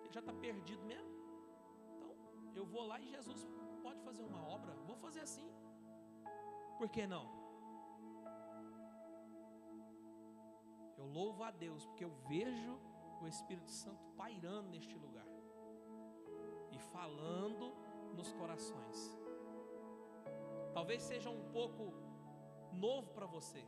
[0.03, 1.15] Ele já está perdido mesmo.
[1.97, 2.17] Então,
[2.55, 3.47] eu vou lá e Jesus
[3.83, 4.73] pode fazer uma obra.
[4.87, 5.51] Vou fazer assim.
[6.79, 7.27] Por que não?
[10.97, 12.81] Eu louvo a Deus porque eu vejo
[13.21, 15.27] o Espírito Santo pairando neste lugar
[16.71, 17.75] e falando
[18.15, 19.19] nos corações.
[20.73, 22.06] Talvez seja um pouco
[22.77, 23.65] novo para você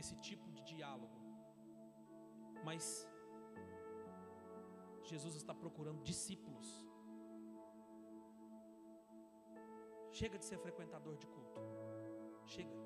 [0.00, 1.18] esse tipo de diálogo.
[2.64, 2.84] Mas
[5.10, 6.68] Jesus está procurando discípulos.
[10.10, 11.60] Chega de ser frequentador de culto.
[12.46, 12.76] Chega.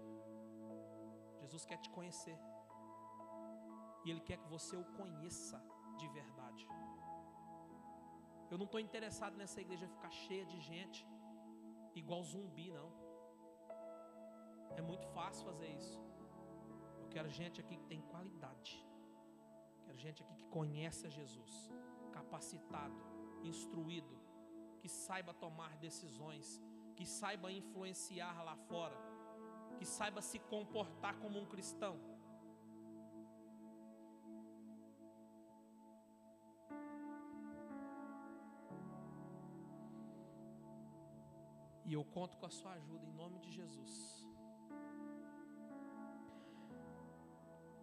[1.40, 2.38] Jesus quer te conhecer.
[4.04, 5.58] E Ele quer que você o conheça
[5.98, 6.66] de verdade.
[8.50, 11.06] Eu não estou interessado nessa igreja ficar cheia de gente,
[11.94, 12.99] igual zumbi, não.
[15.20, 15.98] Fácil fazer isso.
[17.02, 18.72] Eu quero gente aqui que tem qualidade.
[19.84, 21.54] Quero gente aqui que conhece a Jesus,
[22.10, 22.98] capacitado,
[23.42, 24.14] instruído,
[24.80, 26.46] que saiba tomar decisões,
[26.96, 28.96] que saiba influenciar lá fora,
[29.76, 32.00] que saiba se comportar como um cristão.
[41.84, 44.19] E eu conto com a sua ajuda em nome de Jesus.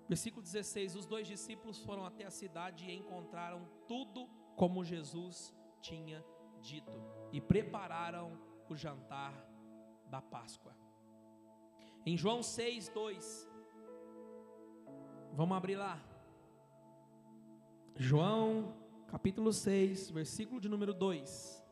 [0.07, 6.23] Versículo 16: Os dois discípulos foram até a cidade e encontraram tudo como Jesus tinha
[6.61, 6.99] dito,
[7.31, 8.39] e prepararam
[8.69, 9.33] o jantar
[10.09, 10.75] da Páscoa.
[12.05, 13.49] Em João 6, 2,
[15.33, 16.01] vamos abrir lá.
[17.95, 18.73] João
[19.07, 21.66] capítulo 6, versículo de número 2.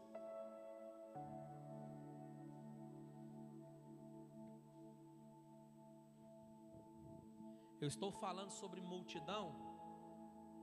[7.86, 9.56] Eu estou falando sobre multidão,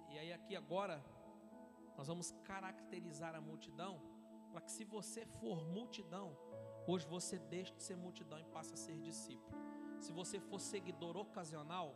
[0.08, 1.00] e aí aqui agora
[1.96, 4.02] nós vamos caracterizar a multidão,
[4.50, 6.36] para que se você for multidão,
[6.84, 9.56] hoje você deixe de ser multidão e passa a ser discípulo.
[10.00, 11.94] Se você for seguidor ocasional,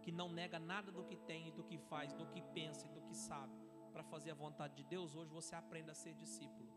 [0.00, 3.02] que não nega nada do que tem, do que faz, do que pensa e do
[3.02, 3.54] que sabe,
[3.92, 6.72] para fazer a vontade de Deus, hoje você aprenda a ser discípulo.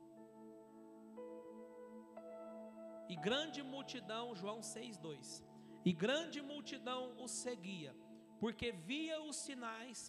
[3.08, 5.47] E grande multidão, João 6,2
[5.88, 7.96] e grande multidão o seguia,
[8.42, 10.00] porque via os sinais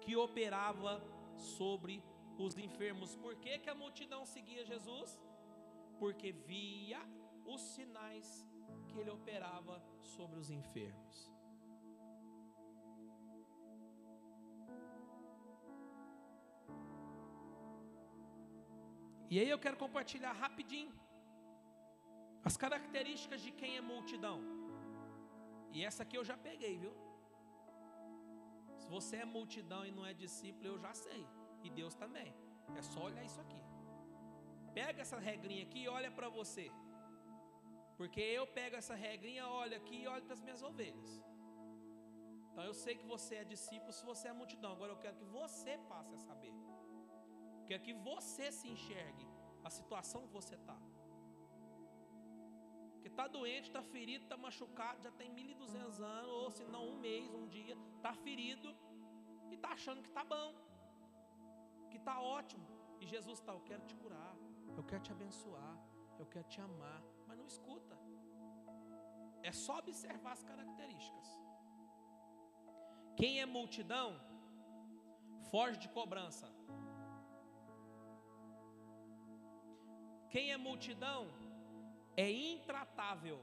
[0.00, 0.92] que operava
[1.36, 2.02] sobre
[2.36, 3.14] os enfermos.
[3.14, 5.16] Por que, que a multidão seguia Jesus?
[6.00, 7.00] Porque via
[7.46, 8.26] os sinais
[8.88, 11.30] que ele operava sobre os enfermos.
[19.30, 20.92] E aí eu quero compartilhar rapidinho
[22.42, 24.57] as características de quem é multidão.
[25.72, 26.94] E essa aqui eu já peguei, viu?
[28.80, 31.26] Se você é multidão e não é discípulo, eu já sei.
[31.62, 32.34] E Deus também.
[32.76, 33.60] É só olhar isso aqui.
[34.72, 36.70] Pega essa regrinha aqui e olha para você.
[37.96, 41.10] Porque eu pego essa regrinha, olho aqui e olho para as minhas ovelhas.
[42.50, 44.72] Então eu sei que você é discípulo se você é multidão.
[44.72, 46.54] Agora eu quero que você passe a saber.
[47.66, 49.26] Quero que você se enxergue
[49.64, 50.78] a situação que você está.
[52.98, 56.98] Porque está doente, está ferido, está machucado, já tem 1.200 anos, ou se não um
[56.98, 58.74] mês, um dia, está ferido
[59.50, 60.48] e está achando que está bom,
[61.90, 62.66] que está ótimo.
[63.00, 64.34] E Jesus está, eu quero te curar,
[64.76, 65.76] eu quero te abençoar,
[66.18, 67.96] eu quero te amar, mas não escuta.
[69.44, 71.28] É só observar as características.
[73.16, 74.20] Quem é multidão,
[75.52, 76.48] foge de cobrança.
[80.32, 81.20] Quem é multidão,
[82.24, 83.38] é intratável.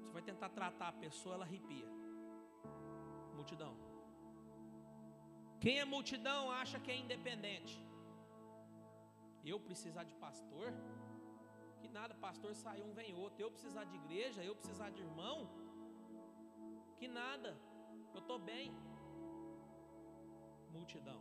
[0.00, 1.88] Você vai tentar tratar a pessoa, ela arrepia.
[3.38, 3.72] Multidão.
[5.62, 7.76] Quem é multidão acha que é independente.
[9.52, 10.68] Eu precisar de pastor?
[11.80, 13.42] Que nada, pastor sai um, vem outro.
[13.42, 15.38] Eu precisar de igreja, eu precisar de irmão?
[17.00, 17.50] Que nada,
[18.14, 18.70] eu estou bem.
[20.76, 21.20] Multidão.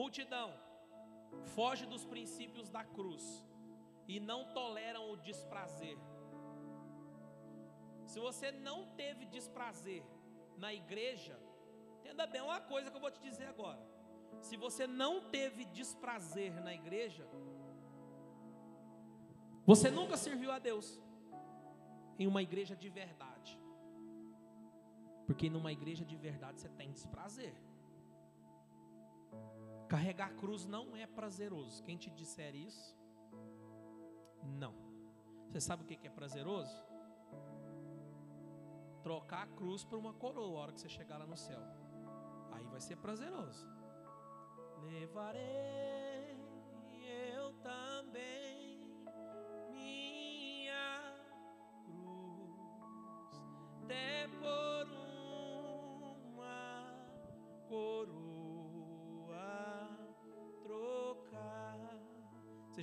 [0.00, 0.50] Multidão
[1.42, 3.44] foge dos princípios da cruz
[4.08, 5.98] e não toleram o desprazer.
[8.06, 10.04] Se você não teve desprazer
[10.56, 11.38] na igreja,
[12.00, 13.80] entenda bem uma coisa que eu vou te dizer agora.
[14.40, 17.26] Se você não teve desprazer na igreja,
[19.64, 21.00] você nunca serviu a Deus
[22.18, 23.58] em uma igreja de verdade.
[25.26, 27.54] Porque numa igreja de verdade você tem desprazer.
[29.92, 31.82] Carregar a cruz não é prazeroso.
[31.82, 32.96] Quem te disser isso,
[34.42, 34.74] não.
[35.50, 36.74] Você sabe o que é prazeroso?
[39.02, 41.60] Trocar a cruz por uma coroa a hora que você chegar lá no céu.
[42.52, 43.66] Aí vai ser prazeroso.
[44.82, 46.01] Levarei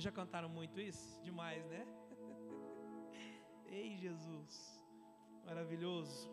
[0.00, 1.20] Vocês já cantaram muito isso?
[1.20, 1.86] Demais, né?
[3.68, 4.82] Ei, Jesus,
[5.44, 6.30] maravilhoso.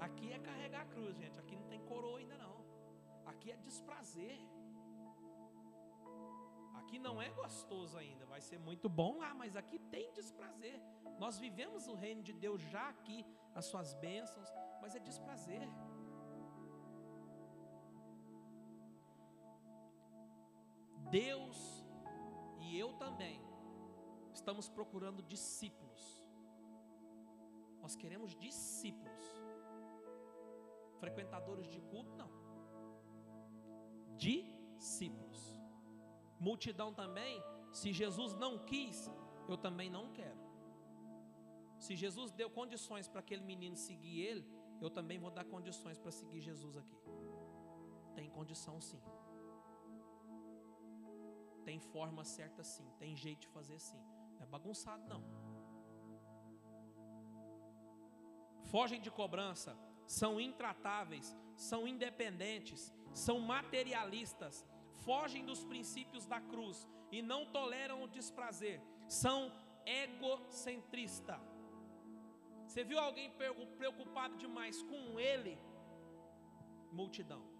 [0.00, 1.38] Aqui é carregar a cruz, gente.
[1.38, 2.64] Aqui não tem coroa ainda não.
[3.26, 4.38] Aqui é desprazer.
[6.76, 10.80] Aqui não é gostoso ainda, vai ser muito bom lá, mas aqui tem desprazer.
[11.18, 13.22] Nós vivemos o reino de Deus já aqui,
[13.54, 14.48] as suas bênçãos,
[14.80, 15.68] mas é desprazer.
[21.10, 21.75] Deus
[22.66, 23.36] e eu também
[24.38, 26.02] estamos procurando discípulos.
[27.80, 29.24] Nós queremos discípulos.
[31.02, 32.30] Frequentadores de culto, não
[34.16, 35.60] discípulos.
[36.38, 37.42] Multidão também,
[37.72, 39.10] se Jesus não quis,
[39.48, 40.44] eu também não quero.
[41.78, 44.46] Se Jesus deu condições para aquele menino seguir ele,
[44.80, 46.98] eu também vou dar condições para seguir Jesus aqui.
[48.14, 49.00] Tem condição sim.
[51.66, 54.00] Tem forma certa sim, tem jeito de fazer sim.
[54.34, 55.22] Não é bagunçado não.
[58.70, 64.64] Fogem de cobrança, são intratáveis, são independentes, são materialistas,
[65.04, 69.52] fogem dos princípios da cruz e não toleram o desprazer, são
[69.84, 71.40] egocentristas.
[72.68, 73.28] Você viu alguém
[73.76, 75.58] preocupado demais com ele?
[76.92, 77.55] Multidão.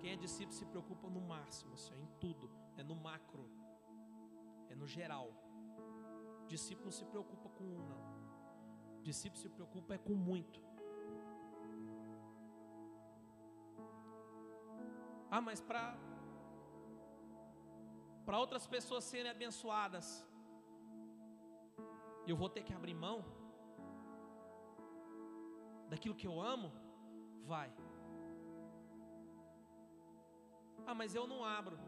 [0.00, 3.44] Quem é discípulo se preocupa no máximo, assim, em tudo, é no macro,
[4.68, 5.28] é no geral.
[6.46, 9.02] Discípulo não se preocupa com um, não.
[9.02, 10.60] Discípulo se preocupa é com muito.
[15.30, 15.82] Ah, mas para
[18.24, 20.06] para outras pessoas serem abençoadas,
[22.26, 23.24] eu vou ter que abrir mão
[25.88, 26.70] daquilo que eu amo?
[27.46, 27.72] Vai.
[30.90, 31.78] Ah, mas eu não abro.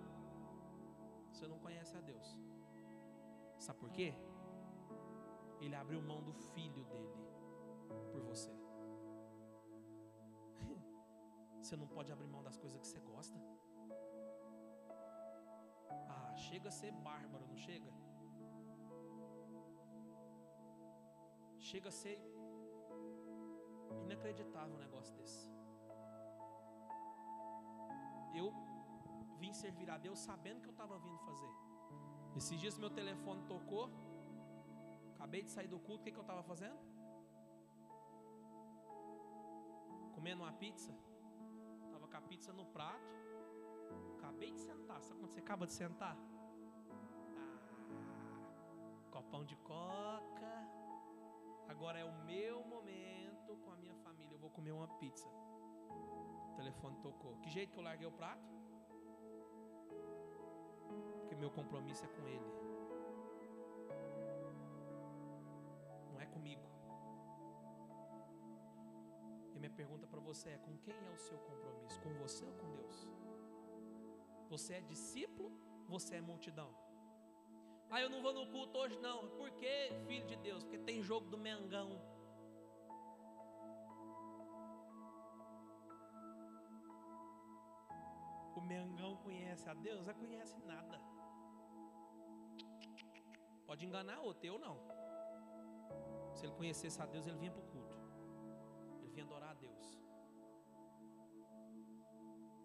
[1.32, 2.26] Você não conhece a Deus.
[3.58, 4.08] Sabe por quê?
[5.58, 7.16] Ele abriu mão do filho dele
[8.12, 8.52] por você.
[11.62, 13.38] Você não pode abrir mão das coisas que você gosta.
[16.08, 17.90] Ah, chega a ser bárbaro, não chega?
[21.58, 22.18] Chega a ser
[24.04, 25.48] inacreditável um negócio desse.
[28.34, 28.69] Eu
[29.42, 31.52] vim servir a Deus sabendo que eu estava vindo fazer.
[32.40, 33.84] Esses dias meu telefone tocou.
[35.14, 36.78] Acabei de sair do culto, o que, que eu estava fazendo?
[40.16, 40.92] Comendo uma pizza
[42.10, 43.00] com a pizza no prato.
[44.18, 45.00] Acabei de sentar.
[45.02, 46.16] Sabe quando você acaba de sentar?
[47.38, 47.50] Ah,
[49.10, 50.52] copão de coca.
[51.68, 54.34] Agora é o meu momento com a minha família.
[54.34, 55.28] Eu vou comer uma pizza.
[56.50, 57.36] O telefone tocou.
[57.38, 58.59] Que jeito que eu larguei o prato?
[61.40, 62.50] Meu compromisso é com ele.
[66.12, 66.70] Não é comigo.
[69.60, 72.00] minha pergunta para você é: com quem é o seu compromisso?
[72.00, 73.08] Com você ou com Deus?
[74.50, 75.50] Você é discípulo?
[75.88, 76.70] Você é multidão?
[77.90, 79.28] Ah, eu não vou no culto hoje não.
[79.30, 80.62] Por quê, filho de Deus?
[80.62, 82.00] Porque tem jogo do Mengão.
[88.56, 90.06] O Mengão conhece a Deus?
[90.06, 91.09] Não conhece nada.
[93.70, 94.76] Pode enganar outro, eu não.
[96.34, 97.96] Se ele conhecesse a Deus, ele vinha para o culto.
[98.98, 99.96] Ele vinha adorar a Deus.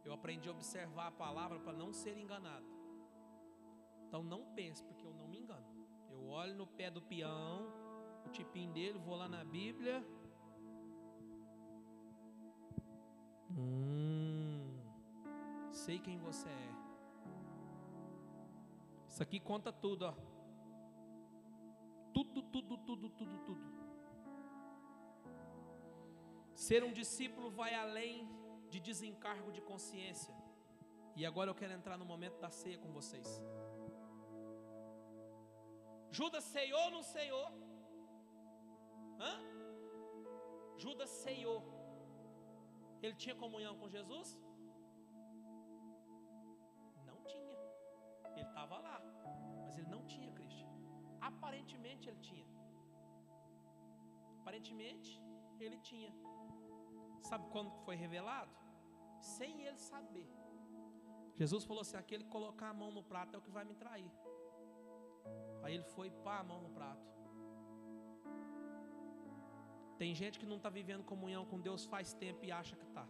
[0.04, 2.66] Eu aprendi a observar a palavra para não ser enganado.
[4.08, 5.68] Então não pense, porque eu não me engano.
[6.10, 7.72] Eu olho no pé do peão,
[8.26, 10.04] o tipinho dele, vou lá na Bíblia.
[13.52, 14.80] Hum,
[15.72, 16.76] sei quem você é.
[19.08, 20.36] Isso aqui conta tudo, ó.
[22.56, 23.66] Tudo, tudo, tudo, tudo.
[26.66, 28.30] Ser um discípulo vai além
[28.70, 30.34] de desencargo de consciência.
[31.18, 33.28] E agora eu quero entrar no momento da ceia com vocês.
[36.10, 37.46] Judas ceiou ou não ceiou?
[39.20, 39.34] Hã?
[40.78, 41.62] Judas ceiou.
[43.04, 44.40] Ele tinha comunhão com Jesus?
[51.66, 52.48] Aparentemente ele tinha.
[54.40, 55.12] Aparentemente
[55.60, 56.12] ele tinha.
[57.30, 58.52] Sabe quando foi revelado?
[59.20, 60.30] Sem ele saber.
[61.42, 63.76] Jesus falou assim: aquele que colocar a mão no prato é o que vai me
[63.84, 64.12] trair.
[65.64, 67.08] Aí ele foi pá a mão no prato.
[69.98, 73.08] Tem gente que não está vivendo comunhão com Deus faz tempo e acha que está.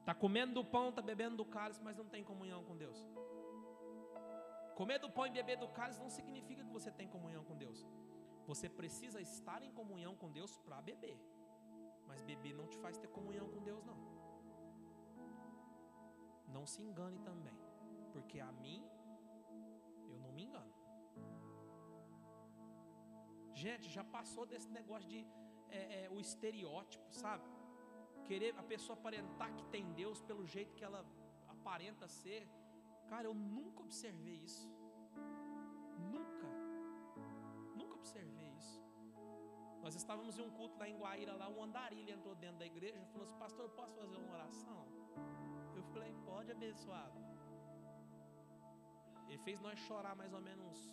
[0.00, 2.98] Está comendo do pão, está bebendo do cálice, mas não tem comunhão com Deus.
[4.78, 7.78] Comer do pão e beber do cálice não significa que você tem comunhão com Deus.
[8.50, 11.18] Você precisa estar em comunhão com Deus para beber.
[12.08, 13.98] Mas beber não te faz ter comunhão com Deus, não.
[16.56, 17.58] Não se engane também.
[18.12, 18.80] Porque a mim,
[20.10, 20.74] eu não me engano.
[23.64, 25.26] Gente, já passou desse negócio de
[25.70, 27.48] é, é, o estereótipo, sabe?
[28.28, 31.02] Querer a pessoa aparentar que tem Deus pelo jeito que ela
[31.48, 32.46] aparenta ser.
[33.08, 34.68] Cara, eu nunca observei isso.
[36.12, 36.48] Nunca.
[37.76, 38.82] Nunca observei isso.
[39.82, 43.00] Nós estávamos em um culto lá em Guaíra, lá um andarilho entrou dentro da igreja
[43.00, 44.84] e falou assim, pastor, posso fazer uma oração?
[45.76, 47.24] Eu falei, pode, abençoado.
[49.28, 50.92] Ele fez nós chorar mais ou menos uns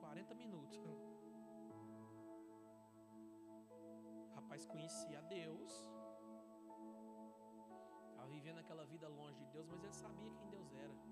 [0.00, 0.78] 40 minutos.
[4.34, 5.86] Rapaz, conhecia Deus.
[8.10, 11.09] Estava vivendo aquela vida longe de Deus, mas ele sabia quem Deus era.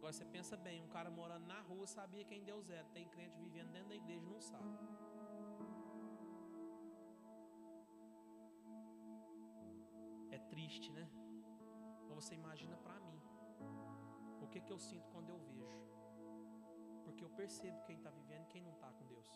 [0.00, 2.88] Agora você pensa bem, um cara morando na rua sabia quem Deus era.
[2.88, 4.78] Tem crente vivendo dentro da igreja não sabe.
[10.30, 11.06] É triste, né?
[12.08, 13.20] Mas você imagina para mim.
[14.40, 15.84] O que, que eu sinto quando eu vejo?
[17.04, 19.28] Porque eu percebo quem está vivendo e quem não está com Deus.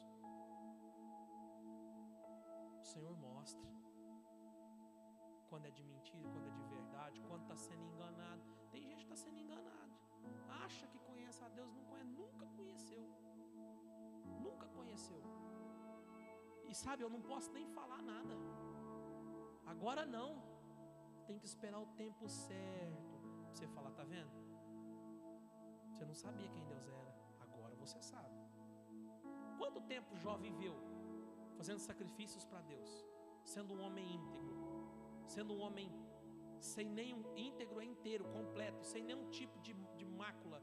[2.81, 3.71] O Senhor mostra
[5.51, 8.43] quando é de mentira, quando é de verdade, quando está sendo enganado.
[8.71, 9.84] Tem gente que está sendo enganado.
[10.65, 13.05] Acha que conhece a Deus, não conhece, nunca conheceu.
[14.41, 15.23] Nunca conheceu.
[16.69, 18.35] E sabe, eu não posso nem falar nada.
[19.67, 20.43] Agora não.
[21.27, 23.15] Tem que esperar o tempo certo.
[23.51, 24.45] Você falar, tá vendo?
[25.91, 27.15] Você não sabia quem Deus era.
[27.41, 28.35] Agora você sabe.
[29.59, 30.75] Quanto tempo Jó viveu
[31.57, 33.07] fazendo sacrifícios para Deus,
[33.45, 34.57] sendo um homem íntegro,
[35.27, 35.91] sendo um homem
[36.65, 40.63] sem nenhum íntegro é inteiro, completo, sem nenhum tipo de, de mácula.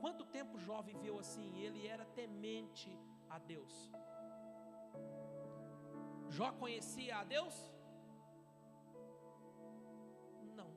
[0.00, 1.58] Quanto tempo Jó viveu assim?
[1.58, 3.92] Ele era temente a Deus.
[6.28, 7.54] Jó conhecia a Deus?
[10.54, 10.70] Não.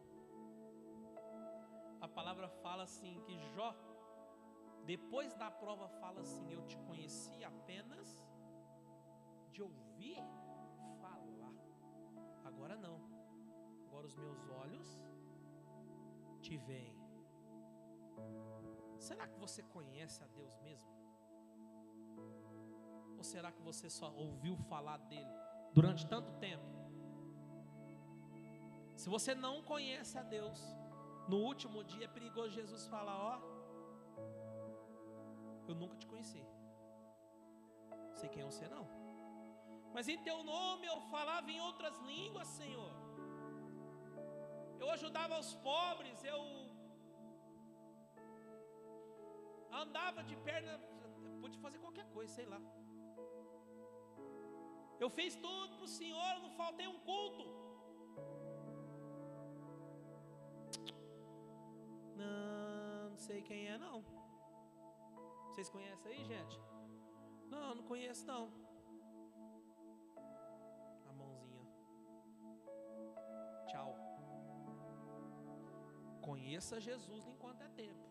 [2.02, 3.76] A palavra fala assim que Jó,
[4.86, 8.08] depois da prova, fala assim: Eu te conheci apenas
[9.52, 10.18] de ouvir
[11.02, 11.54] falar.
[12.44, 13.07] Agora não.
[13.98, 14.90] Agora os meus olhos
[16.40, 16.96] te veem.
[19.00, 20.92] Será que você conhece a Deus mesmo?
[23.18, 25.34] Ou será que você só ouviu falar dele
[25.74, 26.68] durante tanto tempo?
[28.96, 30.62] Se você não conhece a Deus,
[31.28, 33.36] no último dia é perigoso Jesus falar: Ó,
[35.68, 36.46] eu nunca te conheci.
[38.14, 38.88] Sei quem é você não.
[39.92, 42.97] Mas em teu nome eu falava em outras línguas, Senhor.
[44.80, 46.42] Eu ajudava os pobres, eu
[49.84, 50.74] andava de perna,
[51.42, 52.62] pude fazer qualquer coisa, sei lá.
[55.00, 57.46] Eu fiz tudo para o Senhor, não faltei um culto.
[62.16, 64.04] Não, não sei quem é, não.
[65.50, 66.60] Vocês conhecem aí, gente?
[67.50, 68.67] Não, não conheço, não.
[76.28, 78.06] Conheça Jesus enquanto é tempo.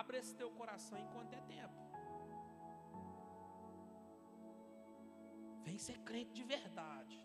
[0.00, 1.80] Abra esse teu coração enquanto é tempo.
[5.66, 7.18] Vem ser crente de verdade.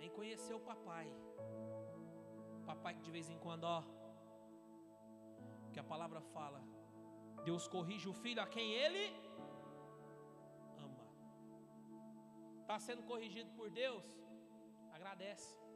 [0.00, 1.06] Vem conhecer o papai.
[2.58, 3.82] O papai que de vez em quando, ó,
[5.72, 6.60] que a palavra fala,
[7.44, 9.06] Deus corrige o filho a quem ele
[10.86, 11.06] ama.
[12.60, 14.06] Está sendo corrigido por Deus?
[14.92, 15.67] Agradece.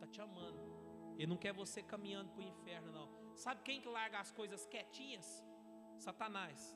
[0.00, 0.60] Está te amando.
[1.18, 3.08] Ele não quer você caminhando para o inferno, não.
[3.36, 5.28] Sabe quem que larga as coisas quietinhas?
[5.98, 6.74] Satanás.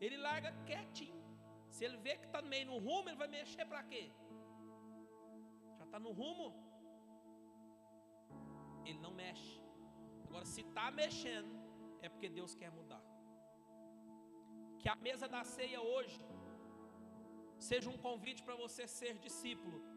[0.00, 1.24] Ele larga quietinho.
[1.68, 4.04] Se ele vê que está meio no rumo, ele vai mexer para quê?
[5.78, 6.46] Já está no rumo.
[8.84, 9.60] Ele não mexe.
[10.28, 11.52] Agora, se está mexendo,
[12.00, 13.02] é porque Deus quer mudar.
[14.78, 16.20] Que a mesa da ceia hoje
[17.58, 19.89] seja um convite para você ser discípulo.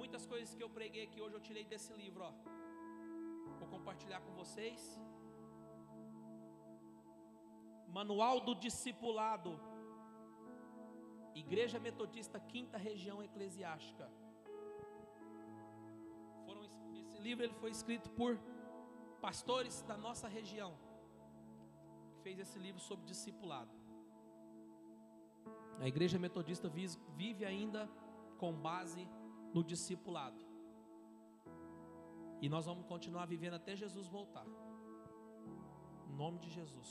[0.00, 2.32] Muitas coisas que eu preguei aqui hoje eu tirei desse livro, ó.
[3.60, 4.80] Vou compartilhar com vocês.
[7.98, 9.52] Manual do Discipulado.
[11.34, 14.06] Igreja Metodista Quinta Região Eclesiástica.
[16.44, 18.38] Foram, esse livro ele foi escrito por
[19.20, 20.72] pastores da nossa região.
[22.10, 23.74] Que fez esse livro sobre discipulado.
[25.80, 27.88] A Igreja Metodista vive ainda
[28.38, 29.06] com base
[29.54, 30.44] no discipulado.
[32.40, 34.46] E nós vamos continuar vivendo até Jesus voltar.
[36.08, 36.90] Em nome de Jesus.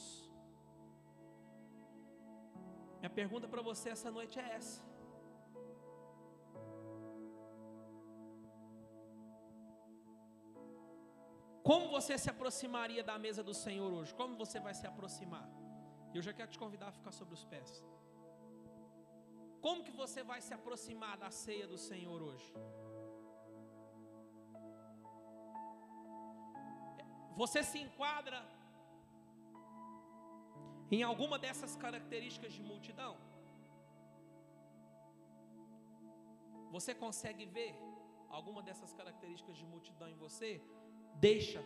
[3.00, 4.82] Minha pergunta para você essa noite é essa.
[11.70, 14.14] Como você se aproximaria da mesa do Senhor hoje?
[14.14, 15.48] Como você vai se aproximar?
[16.14, 17.84] Eu já quero te convidar a ficar sobre os pés.
[19.66, 22.50] Como que você vai se aproximar da ceia do Senhor hoje?
[27.40, 28.40] Você se enquadra
[30.98, 33.14] em alguma dessas características de multidão?
[36.76, 37.74] Você consegue ver
[38.38, 40.52] alguma dessas características de multidão em você?
[41.30, 41.64] Deixa.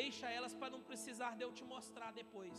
[0.00, 2.58] Deixa elas para não precisar de eu te mostrar depois.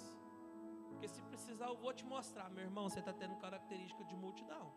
[1.01, 2.47] Porque se precisar, eu vou te mostrar.
[2.55, 4.71] Meu irmão, você está tendo característica de multidão.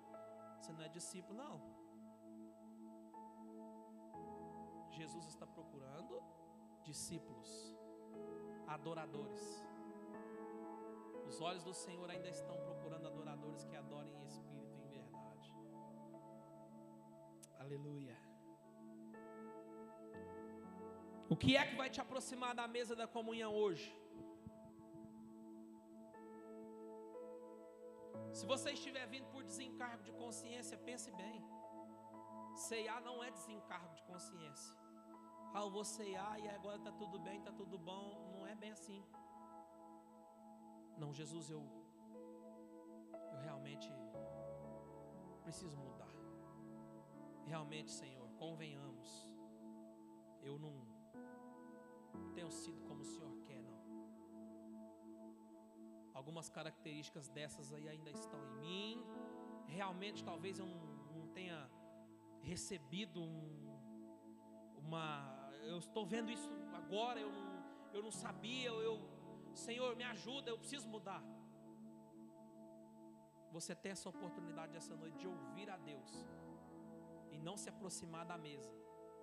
[0.59, 1.57] Você não é discípulo, não.
[4.91, 6.23] Jesus está procurando
[6.83, 7.51] discípulos,
[8.67, 9.43] adoradores.
[11.29, 15.53] Os olhos do Senhor ainda estão procurando adoradores que adorem em espírito e em verdade.
[17.59, 18.17] Aleluia.
[21.29, 24.04] O que é que vai te aproximar da mesa da comunhão hoje?
[28.39, 31.37] Se você estiver vindo por desencargo de consciência, pense bem.
[32.69, 34.77] Ceiar não é desencargo de consciência.
[35.55, 38.33] Ah, eu vou ceiar e agora está tudo bem, está tudo bom.
[38.33, 39.01] Não é bem assim.
[40.99, 41.63] Não, Jesus, eu,
[43.33, 43.89] eu realmente
[45.45, 46.13] preciso mudar.
[47.47, 49.29] Realmente, Senhor, convenhamos.
[50.43, 50.75] Eu não
[52.35, 53.44] tenho sido como o Senhor.
[56.25, 59.05] Algumas características dessas aí ainda estão em mim.
[59.67, 60.83] Realmente, talvez eu não,
[61.17, 61.59] não tenha
[62.41, 63.43] recebido um,
[64.79, 65.07] uma.
[65.73, 66.51] Eu estou vendo isso
[66.81, 67.47] agora, eu não,
[67.93, 68.95] eu não sabia, eu,
[69.55, 71.23] Senhor, me ajuda, eu preciso mudar.
[73.53, 76.13] Você tem essa oportunidade essa noite de ouvir a Deus
[77.31, 78.73] e não se aproximar da mesa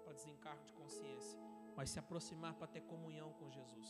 [0.04, 1.40] para desencargo de consciência
[1.76, 3.90] mas se aproximar para ter comunhão com Jesus.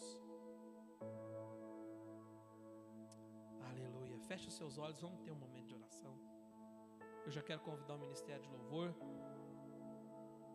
[4.31, 6.17] Feche os seus olhos, vamos ter um momento de oração.
[7.25, 8.95] Eu já quero convidar o ministério de louvor.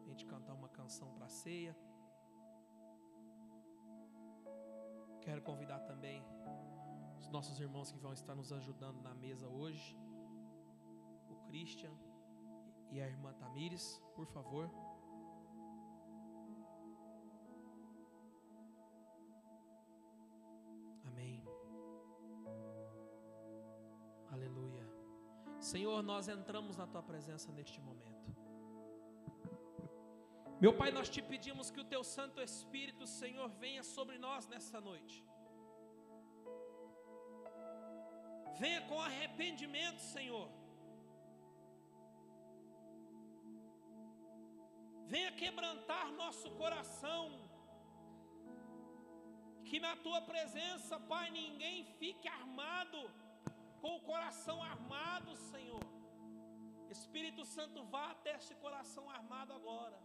[0.03, 1.77] A gente cantar uma canção para a ceia.
[5.21, 6.25] Quero convidar também
[7.19, 9.95] os nossos irmãos que vão estar nos ajudando na mesa hoje.
[11.29, 11.93] O Christian
[12.91, 14.71] e a irmã Tamires, por favor.
[25.71, 28.27] Senhor, nós entramos na tua presença neste momento.
[30.65, 34.81] Meu Pai, nós te pedimos que o teu Santo Espírito, Senhor, venha sobre nós nessa
[34.89, 35.17] noite.
[38.61, 40.49] Venha com arrependimento, Senhor.
[45.15, 47.25] Venha quebrantar nosso coração
[49.69, 53.01] Que na tua presença, Pai, ninguém fique armado,
[53.87, 55.85] com o coração armado, Senhor.
[56.95, 59.99] Espírito Santo, vá até este coração armado agora.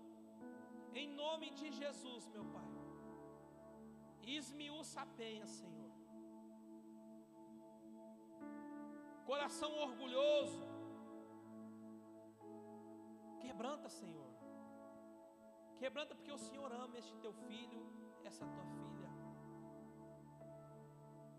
[1.01, 2.71] Em nome de Jesus, meu Pai.
[4.37, 5.91] Esmiúça a penha, Senhor.
[9.31, 10.61] Coração orgulhoso.
[13.43, 14.31] Quebranta, Senhor.
[15.81, 17.81] Quebranta porque o Senhor ama este teu filho,
[18.29, 19.09] essa tua filha.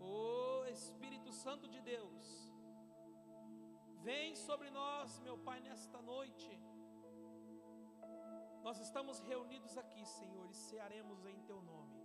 [0.01, 2.25] Oh Espírito Santo de Deus,
[4.01, 6.51] vem sobre nós, meu Pai, nesta noite.
[8.61, 11.97] Nós estamos reunidos aqui, Senhor, e cearemos em Teu nome.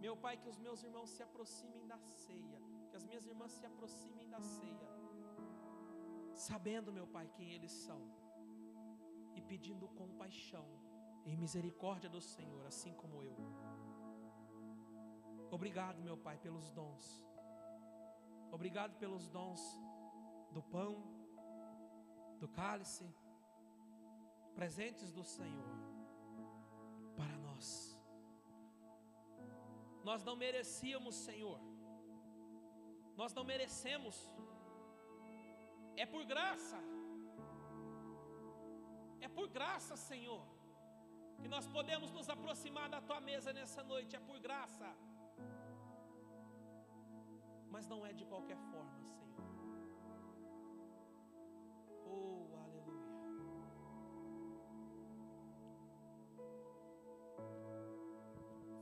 [0.00, 3.66] Meu Pai, que os meus irmãos se aproximem da ceia, que as minhas irmãs se
[3.66, 4.88] aproximem da ceia,
[6.34, 8.00] sabendo, meu Pai, quem eles são,
[9.34, 10.66] e pedindo compaixão
[11.24, 13.36] e misericórdia do Senhor, assim como eu.
[15.50, 17.24] Obrigado, meu Pai, pelos dons.
[18.50, 19.60] Obrigado pelos dons
[20.50, 20.92] do pão,
[22.38, 23.06] do cálice,
[24.54, 25.72] presentes do Senhor
[27.16, 27.98] para nós.
[30.04, 31.60] Nós não merecíamos, Senhor.
[33.16, 34.16] Nós não merecemos.
[35.96, 36.78] É por graça.
[39.20, 40.42] É por graça, Senhor,
[41.40, 44.14] que nós podemos nos aproximar da tua mesa nessa noite.
[44.14, 44.88] É por graça
[47.70, 49.28] mas não é de qualquer forma, Senhor.
[52.04, 53.08] Oh, aleluia.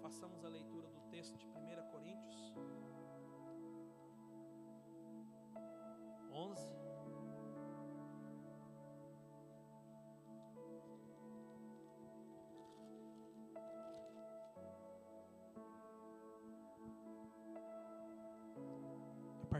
[0.03, 2.55] Façamos a leitura do texto de 1 Coríntios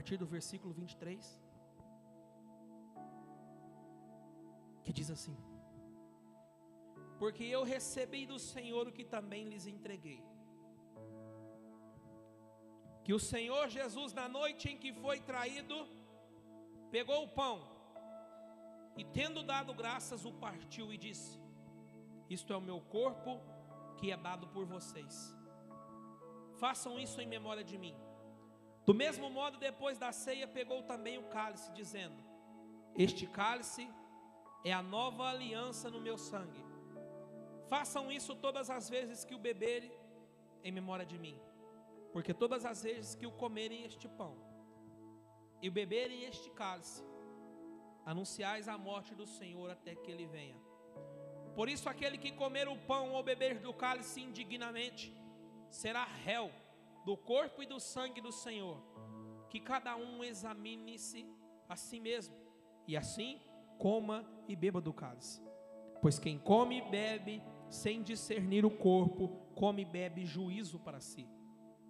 [0.07, 1.21] partir do versículo 23,
[4.85, 5.37] que diz assim:
[7.19, 10.21] Porque eu recebi do Senhor o que também lhes entreguei.
[13.03, 15.77] Que o Senhor Jesus, na noite em que foi traído,
[16.97, 17.57] pegou o pão
[18.97, 21.33] e, tendo dado graças, o partiu e disse:
[22.39, 23.41] Isto é o meu corpo
[23.99, 25.37] que é dado por vocês.
[26.65, 27.97] Façam isso em memória de mim.
[28.87, 32.17] Do mesmo modo, depois da ceia, pegou também o cálice, dizendo:
[32.95, 33.85] Este cálice
[34.65, 36.65] é a nova aliança no meu sangue.
[37.69, 39.93] Façam isso todas as vezes que o beberem,
[40.63, 41.37] em memória de mim.
[42.13, 44.35] Porque todas as vezes que o comerem este pão
[45.61, 47.03] e beberem este cálice,
[48.05, 50.57] anunciais a morte do Senhor até que ele venha.
[51.57, 55.13] Por isso, aquele que comer o pão ou beber do cálice indignamente
[55.69, 56.53] será réu
[57.07, 58.83] do corpo e do sangue do Senhor,
[59.49, 61.25] que cada um examine-se
[61.69, 62.35] a si mesmo,
[62.85, 63.41] e assim
[63.79, 65.41] coma e beba do cálice.
[66.03, 67.41] Pois quem come e bebe
[67.71, 71.29] sem discernir o corpo, come e bebe juízo para si.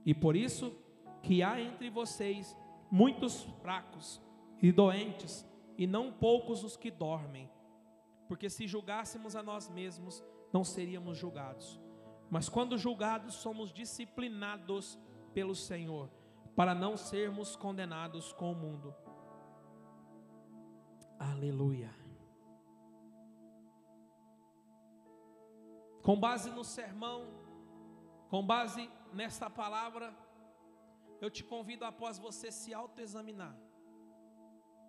[0.04, 0.76] E por isso
[1.22, 2.54] que há entre vocês
[2.90, 4.20] muitos fracos
[4.60, 5.48] e doentes,
[5.78, 7.50] e não poucos os que dormem.
[8.28, 11.80] Porque se julgássemos a nós mesmos, não seríamos julgados.
[12.30, 14.98] Mas quando julgados, somos disciplinados
[15.36, 16.08] pelo Senhor,
[16.54, 18.94] para não sermos condenados com o mundo.
[21.18, 21.94] Aleluia.
[26.02, 27.26] Com base no sermão,
[28.30, 30.16] com base nesta palavra,
[31.20, 33.54] eu te convido após você se autoexaminar,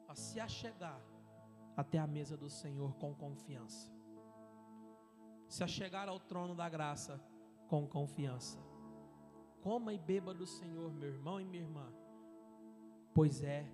[0.07, 1.01] a se achegar
[1.75, 3.91] até a mesa do Senhor com confiança.
[5.49, 7.21] Se achegar ao trono da graça
[7.67, 8.66] com confiança.
[9.61, 11.91] Coma e beba do Senhor, meu irmão e minha irmã,
[13.13, 13.65] pois é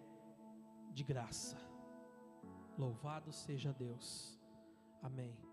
[0.92, 1.58] de graça.
[2.78, 4.40] Louvado seja Deus.
[5.02, 5.53] Amém.